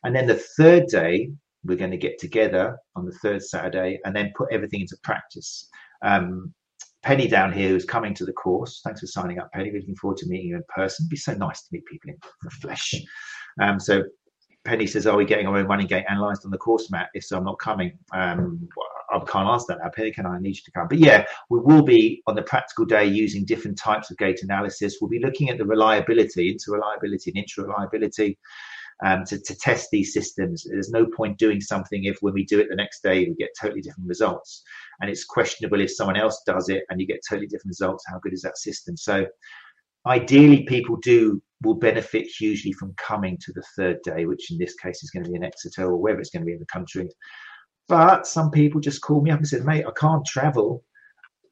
[0.03, 1.31] And then the third day,
[1.67, 5.69] we're going to get together on the third Saturday and then put everything into practice.
[6.03, 6.55] Um,
[7.03, 8.81] Penny down here who's coming to the course.
[8.83, 9.71] Thanks for signing up, Penny.
[9.71, 11.05] We're looking forward to meeting you in person.
[11.05, 12.95] It'd be so nice to meet people in the flesh.
[13.61, 14.03] Um, so
[14.65, 17.11] Penny says, Are we getting our own running gait analysed on the course, Matt?
[17.15, 17.97] If so, I'm not coming.
[18.13, 18.69] Um,
[19.13, 19.91] I can't answer that now.
[19.95, 20.89] Penny, can I need you to come?
[20.89, 24.99] But yeah, we will be on the practical day using different types of gait analysis.
[25.01, 28.37] We'll be looking at the reliability, inter reliability, and intra reliability
[29.05, 30.65] um, to, to test these systems.
[30.65, 33.51] There's no point doing something if when we do it the next day we get
[33.61, 34.63] totally different results.
[35.01, 38.05] And it's questionable if someone else does it and you get totally different results.
[38.09, 38.97] How good is that system?
[38.97, 39.27] So
[40.07, 44.75] ideally, people do will benefit hugely from coming to the third day, which in this
[44.75, 46.67] case is going to be in Exeter or wherever it's going to be in the
[46.67, 47.09] country.
[47.89, 50.85] But some people just call me up and said, mate, I can't travel.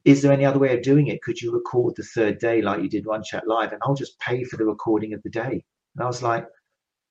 [0.03, 1.21] Is there any other way of doing it?
[1.23, 3.71] Could you record the third day like you did Run Chat Live?
[3.71, 5.63] And I'll just pay for the recording of the day.
[5.95, 6.45] And I was like,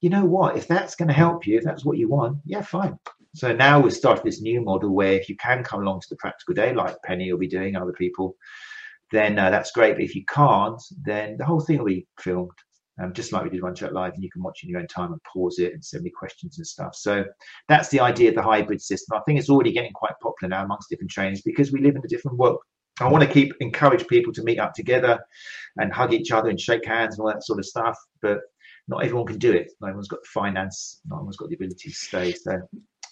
[0.04, 0.54] you know what?
[0.54, 2.98] If that's going to help you, if that's what you want, yeah, fine.
[3.34, 6.16] So now we've started this new model where if you can come along to the
[6.16, 8.36] practical day, like Penny will be doing, other people,
[9.12, 9.94] then uh, that's great.
[9.94, 12.50] But if you can't, then the whole thing will be filmed,
[13.02, 14.88] um, just like we did Run Chat Live, and you can watch in your own
[14.88, 16.94] time and pause it and send me questions and stuff.
[16.94, 17.24] So
[17.68, 19.16] that's the idea of the hybrid system.
[19.16, 22.02] I think it's already getting quite popular now amongst different trainers because we live in
[22.04, 22.58] a different world.
[23.00, 25.18] I want to keep encourage people to meet up together
[25.78, 27.98] and hug each other and shake hands and all that sort of stuff.
[28.20, 28.40] But
[28.88, 29.72] not everyone can do it.
[29.80, 31.00] Not everyone's got the finance.
[31.06, 32.32] Not everyone's got the ability to stay.
[32.32, 32.58] So,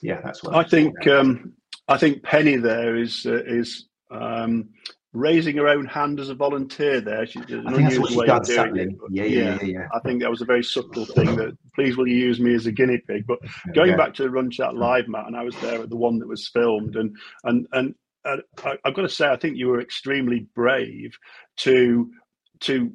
[0.02, 1.06] yeah, that's what I think.
[1.06, 1.54] Um,
[1.88, 4.68] I think Penny there is uh, is um,
[5.12, 7.00] raising her own hand as a volunteer.
[7.00, 8.48] There, she, I think that's what she does.
[8.50, 8.64] Yeah,
[9.10, 11.36] yeah, yeah, yeah, I think that was a very subtle thing.
[11.36, 13.26] That please will you use me as a guinea pig?
[13.26, 13.38] But
[13.74, 13.96] going yeah.
[13.96, 16.28] back to the Run Chat Live, Matt, and I was there at the one that
[16.28, 17.94] was filmed, and and and.
[18.24, 21.18] Uh, I, I've got to say, I think you were extremely brave
[21.56, 22.08] to
[22.60, 22.92] to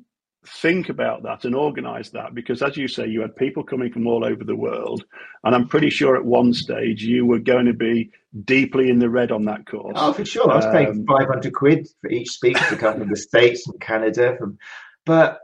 [0.47, 4.07] think about that and organize that because as you say you had people coming from
[4.07, 5.03] all over the world
[5.43, 8.09] and i'm pretty sure at one stage you were going to be
[8.45, 9.95] deeply in the red on that course.
[9.95, 10.51] Oh for sure.
[10.51, 13.79] I was paying um, 500 quid for each speaker to come from the states and
[13.79, 14.57] canada from
[15.05, 15.39] but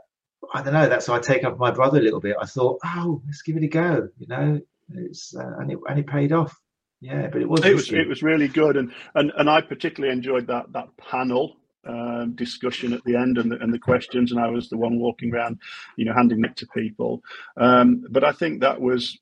[0.52, 2.36] i don't know that's why i take up my brother a little bit.
[2.40, 4.60] I thought oh let's give it a go you know?
[4.94, 6.58] It's uh, and it and it paid off.
[7.00, 10.14] Yeah but it was it was it was really good and and and i particularly
[10.14, 11.56] enjoyed that that panel
[11.86, 14.98] um, discussion at the end and the, and the questions, and I was the one
[14.98, 15.58] walking around,
[15.96, 17.22] you know, handing it to people.
[17.56, 19.18] Um, but I think that was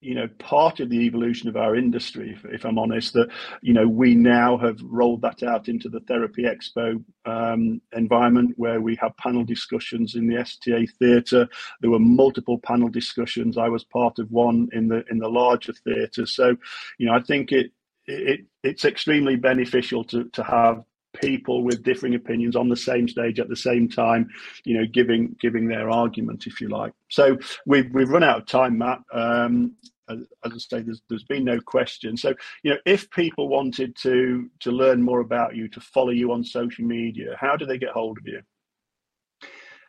[0.00, 3.28] you know part of the evolution of our industry if, if, i'm honest that
[3.62, 8.80] you know we now have rolled that out into the therapy expo um, environment where
[8.80, 11.48] we have panel discussions in the sta theatre.
[11.80, 13.58] There were multiple panel discussions.
[13.58, 16.26] I was part of one in the in the larger theatre.
[16.26, 16.56] So
[16.98, 17.72] you know i think it
[18.06, 20.84] it it's extremely beneficial to to have
[21.20, 24.28] people with differing opinions on the same stage at the same time,
[24.64, 26.92] you know, giving giving their argument, if you like.
[27.08, 29.00] So we've we've run out of time, Matt.
[29.12, 29.76] Um,
[30.10, 32.16] as, I say, there's there's been no question.
[32.16, 36.32] So you know, if people wanted to to learn more about you, to follow you
[36.32, 38.42] on social media, how do they get hold of you?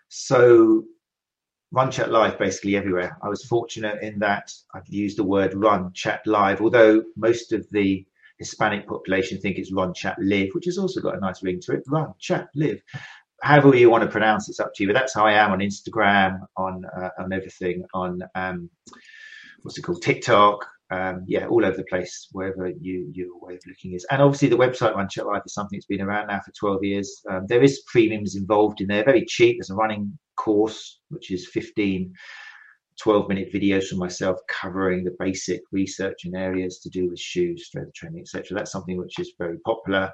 [0.10, 0.86] So
[1.72, 3.18] run chat live basically everywhere.
[3.22, 7.68] I was fortunate in that I've used the word run chat live, although most of
[7.72, 8.06] the
[8.40, 11.74] Hispanic population think it's run chat live, which has also got a nice ring to
[11.74, 11.84] it.
[11.88, 12.82] Run chat live.
[13.42, 15.60] However you want to pronounce it's up to you, but that's how I am on
[15.60, 18.70] Instagram, on uh, on everything, on um,
[19.62, 23.62] what's it called, TikTok, um, yeah, all over the place, wherever you your way of
[23.68, 24.06] looking is.
[24.10, 26.84] And obviously, the website Run Chat Live is something that's been around now for 12
[26.84, 27.22] years.
[27.30, 29.58] Um, there is premiums involved in there, very cheap.
[29.60, 32.14] There's a running course, which is 15
[33.00, 37.68] 12 minute videos from myself covering the basic research in areas to do with shoes,
[37.68, 38.56] strength training, etc.
[38.56, 40.12] That's something which is very popular.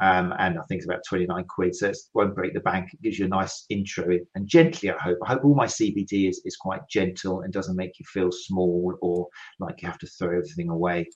[0.00, 1.74] Um, and I think it's about 29 quid.
[1.74, 2.92] So it won't break the bank.
[2.92, 5.18] It gives you a nice intro and gently, I hope.
[5.24, 8.94] I hope all my CPD is, is quite gentle and doesn't make you feel small
[9.02, 9.28] or
[9.58, 11.06] like you have to throw everything away.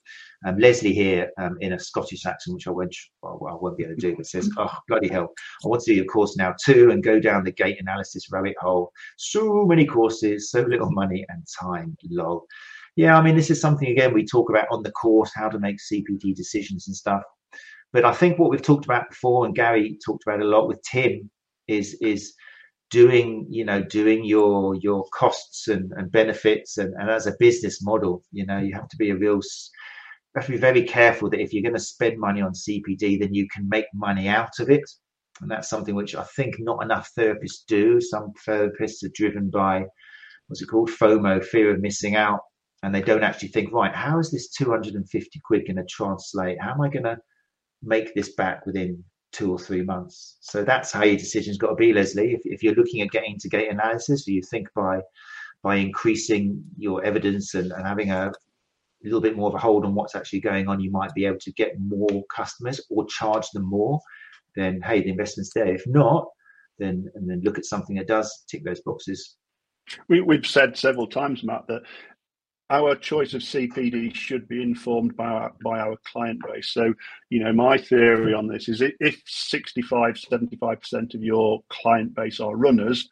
[0.45, 3.83] Um, Leslie here um, in a Scottish accent, which I won't, well, I won't be
[3.83, 5.33] able to do, but says, Oh, bloody hell,
[5.63, 8.55] I want to do your course now too and go down the gait analysis rabbit
[8.59, 8.91] hole.
[9.17, 11.97] So many courses, so little money and time.
[12.09, 12.45] Lol.
[12.95, 15.59] Yeah, I mean, this is something again we talk about on the course, how to
[15.59, 17.23] make CPD decisions and stuff.
[17.93, 20.81] But I think what we've talked about before, and Gary talked about a lot with
[20.83, 21.29] Tim,
[21.67, 22.33] is is
[22.91, 26.77] doing you know doing your your costs and, and benefits.
[26.77, 30.35] And, and as a business model you know you have to be a real you
[30.35, 33.33] have to be very careful that if you're going to spend money on cpd then
[33.33, 34.89] you can make money out of it.
[35.41, 37.99] And that's something which i think not enough therapists do.
[37.99, 39.85] Some therapists are driven by
[40.47, 40.91] what's it called?
[40.91, 42.41] Fomo fear of missing out.
[42.83, 46.61] And they don't actually think right how is this 250 quid going to translate?
[46.61, 47.17] How am i going to
[47.85, 50.37] make this back within two or three months.
[50.41, 52.33] So that's how your decision's got to be, Leslie.
[52.33, 55.01] If, if you're looking at getting to gait analysis, you think by
[55.61, 58.31] by increasing your evidence and, and having a
[59.03, 61.39] little bit more of a hold on what's actually going on, you might be able
[61.39, 63.99] to get more customers or charge them more.
[64.55, 65.73] Then hey, the investment's there.
[65.73, 66.27] If not,
[66.79, 69.35] then and then look at something that does tick those boxes.
[70.07, 71.83] We, we've said several times, Matt, that
[72.69, 76.69] our choice of CPD should be informed by our, by our client base.
[76.69, 76.93] So,
[77.29, 82.55] you know, my theory on this is if 65, 75% of your client base are
[82.55, 83.07] runners,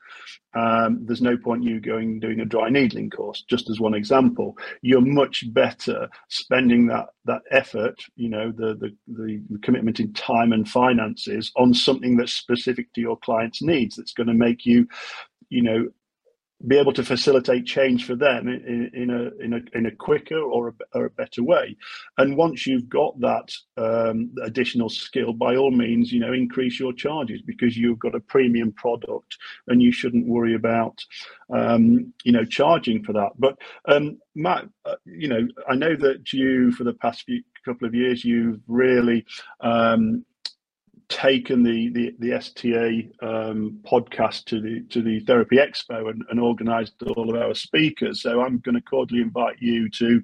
[0.55, 3.43] um, there's no point you going doing a dry needling course.
[3.47, 8.95] Just as one example, you're much better spending that that effort, you know, the the,
[9.07, 13.95] the commitment in time and finances on something that's specific to your client's needs.
[13.95, 14.87] That's going to make you
[15.49, 15.87] you know
[16.67, 20.39] be able to facilitate change for them in, in a in a in a quicker
[20.39, 21.75] or a, or a better way.
[22.17, 26.93] And once you've got that um, additional skill, by all means, you know, increase your
[26.93, 29.37] charges because you've got a premium product,
[29.67, 31.03] and you shouldn't worry about
[31.51, 33.31] um, you know charging for that.
[33.37, 33.57] But
[33.87, 37.95] um, Matt, uh, you know, I know that you for the past few couple of
[37.95, 39.25] years you've really
[39.61, 40.25] um,
[41.13, 46.39] taken the the, the STA um, podcast to the to the Therapy Expo and, and
[46.39, 48.23] organised all of our speakers.
[48.23, 50.23] So I'm going to cordially invite you to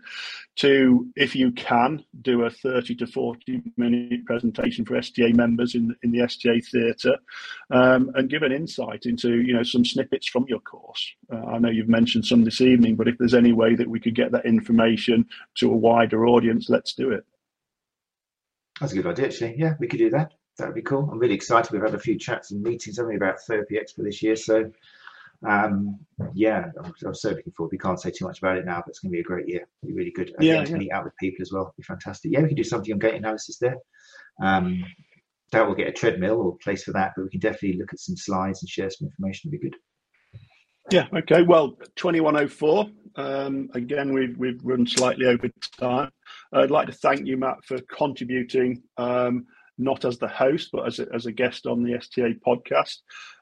[0.57, 5.95] to, if you can, do a 30 to 40 minute presentation for STA members in
[6.01, 7.17] in the STA theatre,
[7.69, 11.13] um, and give an insight into you know some snippets from your course.
[11.31, 13.99] Uh, I know you've mentioned some this evening, but if there's any way that we
[13.99, 15.27] could get that information
[15.57, 17.25] to a wider audience, let's do it.
[18.79, 19.55] That's a good idea, actually.
[19.57, 21.09] Yeah, we could do that that would be cool.
[21.11, 21.71] I'm really excited.
[21.71, 24.35] We've had a few chats and meetings only about Therapy Expo this year.
[24.35, 24.71] So,
[25.47, 25.97] um,
[26.33, 27.71] yeah, I'm, I'm, so looking forward.
[27.71, 29.47] We can't say too much about it now, but it's going to be a great
[29.47, 29.67] year.
[29.81, 30.33] It'll be really good.
[30.39, 30.65] Yeah, yeah.
[30.65, 31.63] to meet out with people as well.
[31.63, 32.31] It'll be fantastic.
[32.31, 33.77] Yeah, we can do something on gait analysis there.
[34.41, 34.83] Um,
[35.51, 37.99] doubt we'll get a treadmill or place for that, but we can definitely look at
[37.99, 39.49] some slides and share some information.
[39.49, 39.77] It'll be good.
[40.91, 41.07] Yeah.
[41.15, 41.43] Okay.
[41.43, 42.87] Well, 2104.
[43.15, 45.49] Um, again, we've we've run slightly over
[45.79, 46.09] time.
[46.53, 48.83] I'd like to thank you, Matt, for contributing.
[48.97, 49.45] Um,
[49.79, 52.97] not as the host, but as a, as a guest on the STA podcast.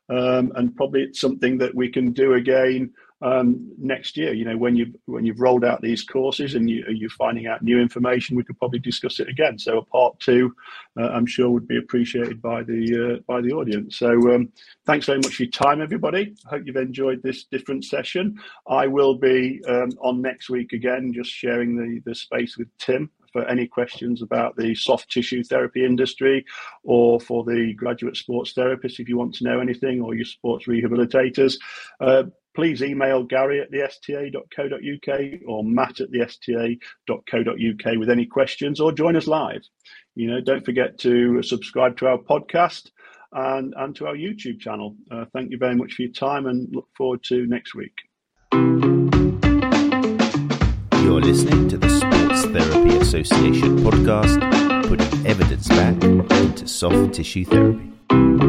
[0.10, 4.34] Um, and probably it's something that we can do again um, next year.
[4.34, 7.62] You know, when you've when you've rolled out these courses and you, you're finding out
[7.62, 9.58] new information, we could probably discuss it again.
[9.60, 10.54] So a part two,
[10.98, 13.98] uh, I'm sure, would be appreciated by the uh, by the audience.
[13.98, 14.50] So um,
[14.86, 16.36] thanks very much for your time, everybody.
[16.46, 18.40] I hope you've enjoyed this different session.
[18.68, 23.10] I will be um, on next week again, just sharing the the space with Tim
[23.32, 26.46] for any questions about the soft tissue therapy industry
[26.84, 30.68] or for the graduate sports therapists if you want to know anything or your sports
[30.68, 31.56] rehabilitators.
[32.00, 32.24] Uh,
[32.56, 38.92] please email Gary at the sta.co.uk or Matt at the sta.co.uk with any questions or
[38.92, 39.62] join us live.
[40.16, 42.90] You know, don't forget to subscribe to our podcast
[43.32, 44.96] and, and to our YouTube channel.
[45.12, 47.94] Uh, thank you very much for your time and look forward to next week.
[51.04, 52.07] You're listening to the
[52.58, 54.40] Therapy Association podcast,
[54.88, 58.47] putting evidence back into soft tissue therapy.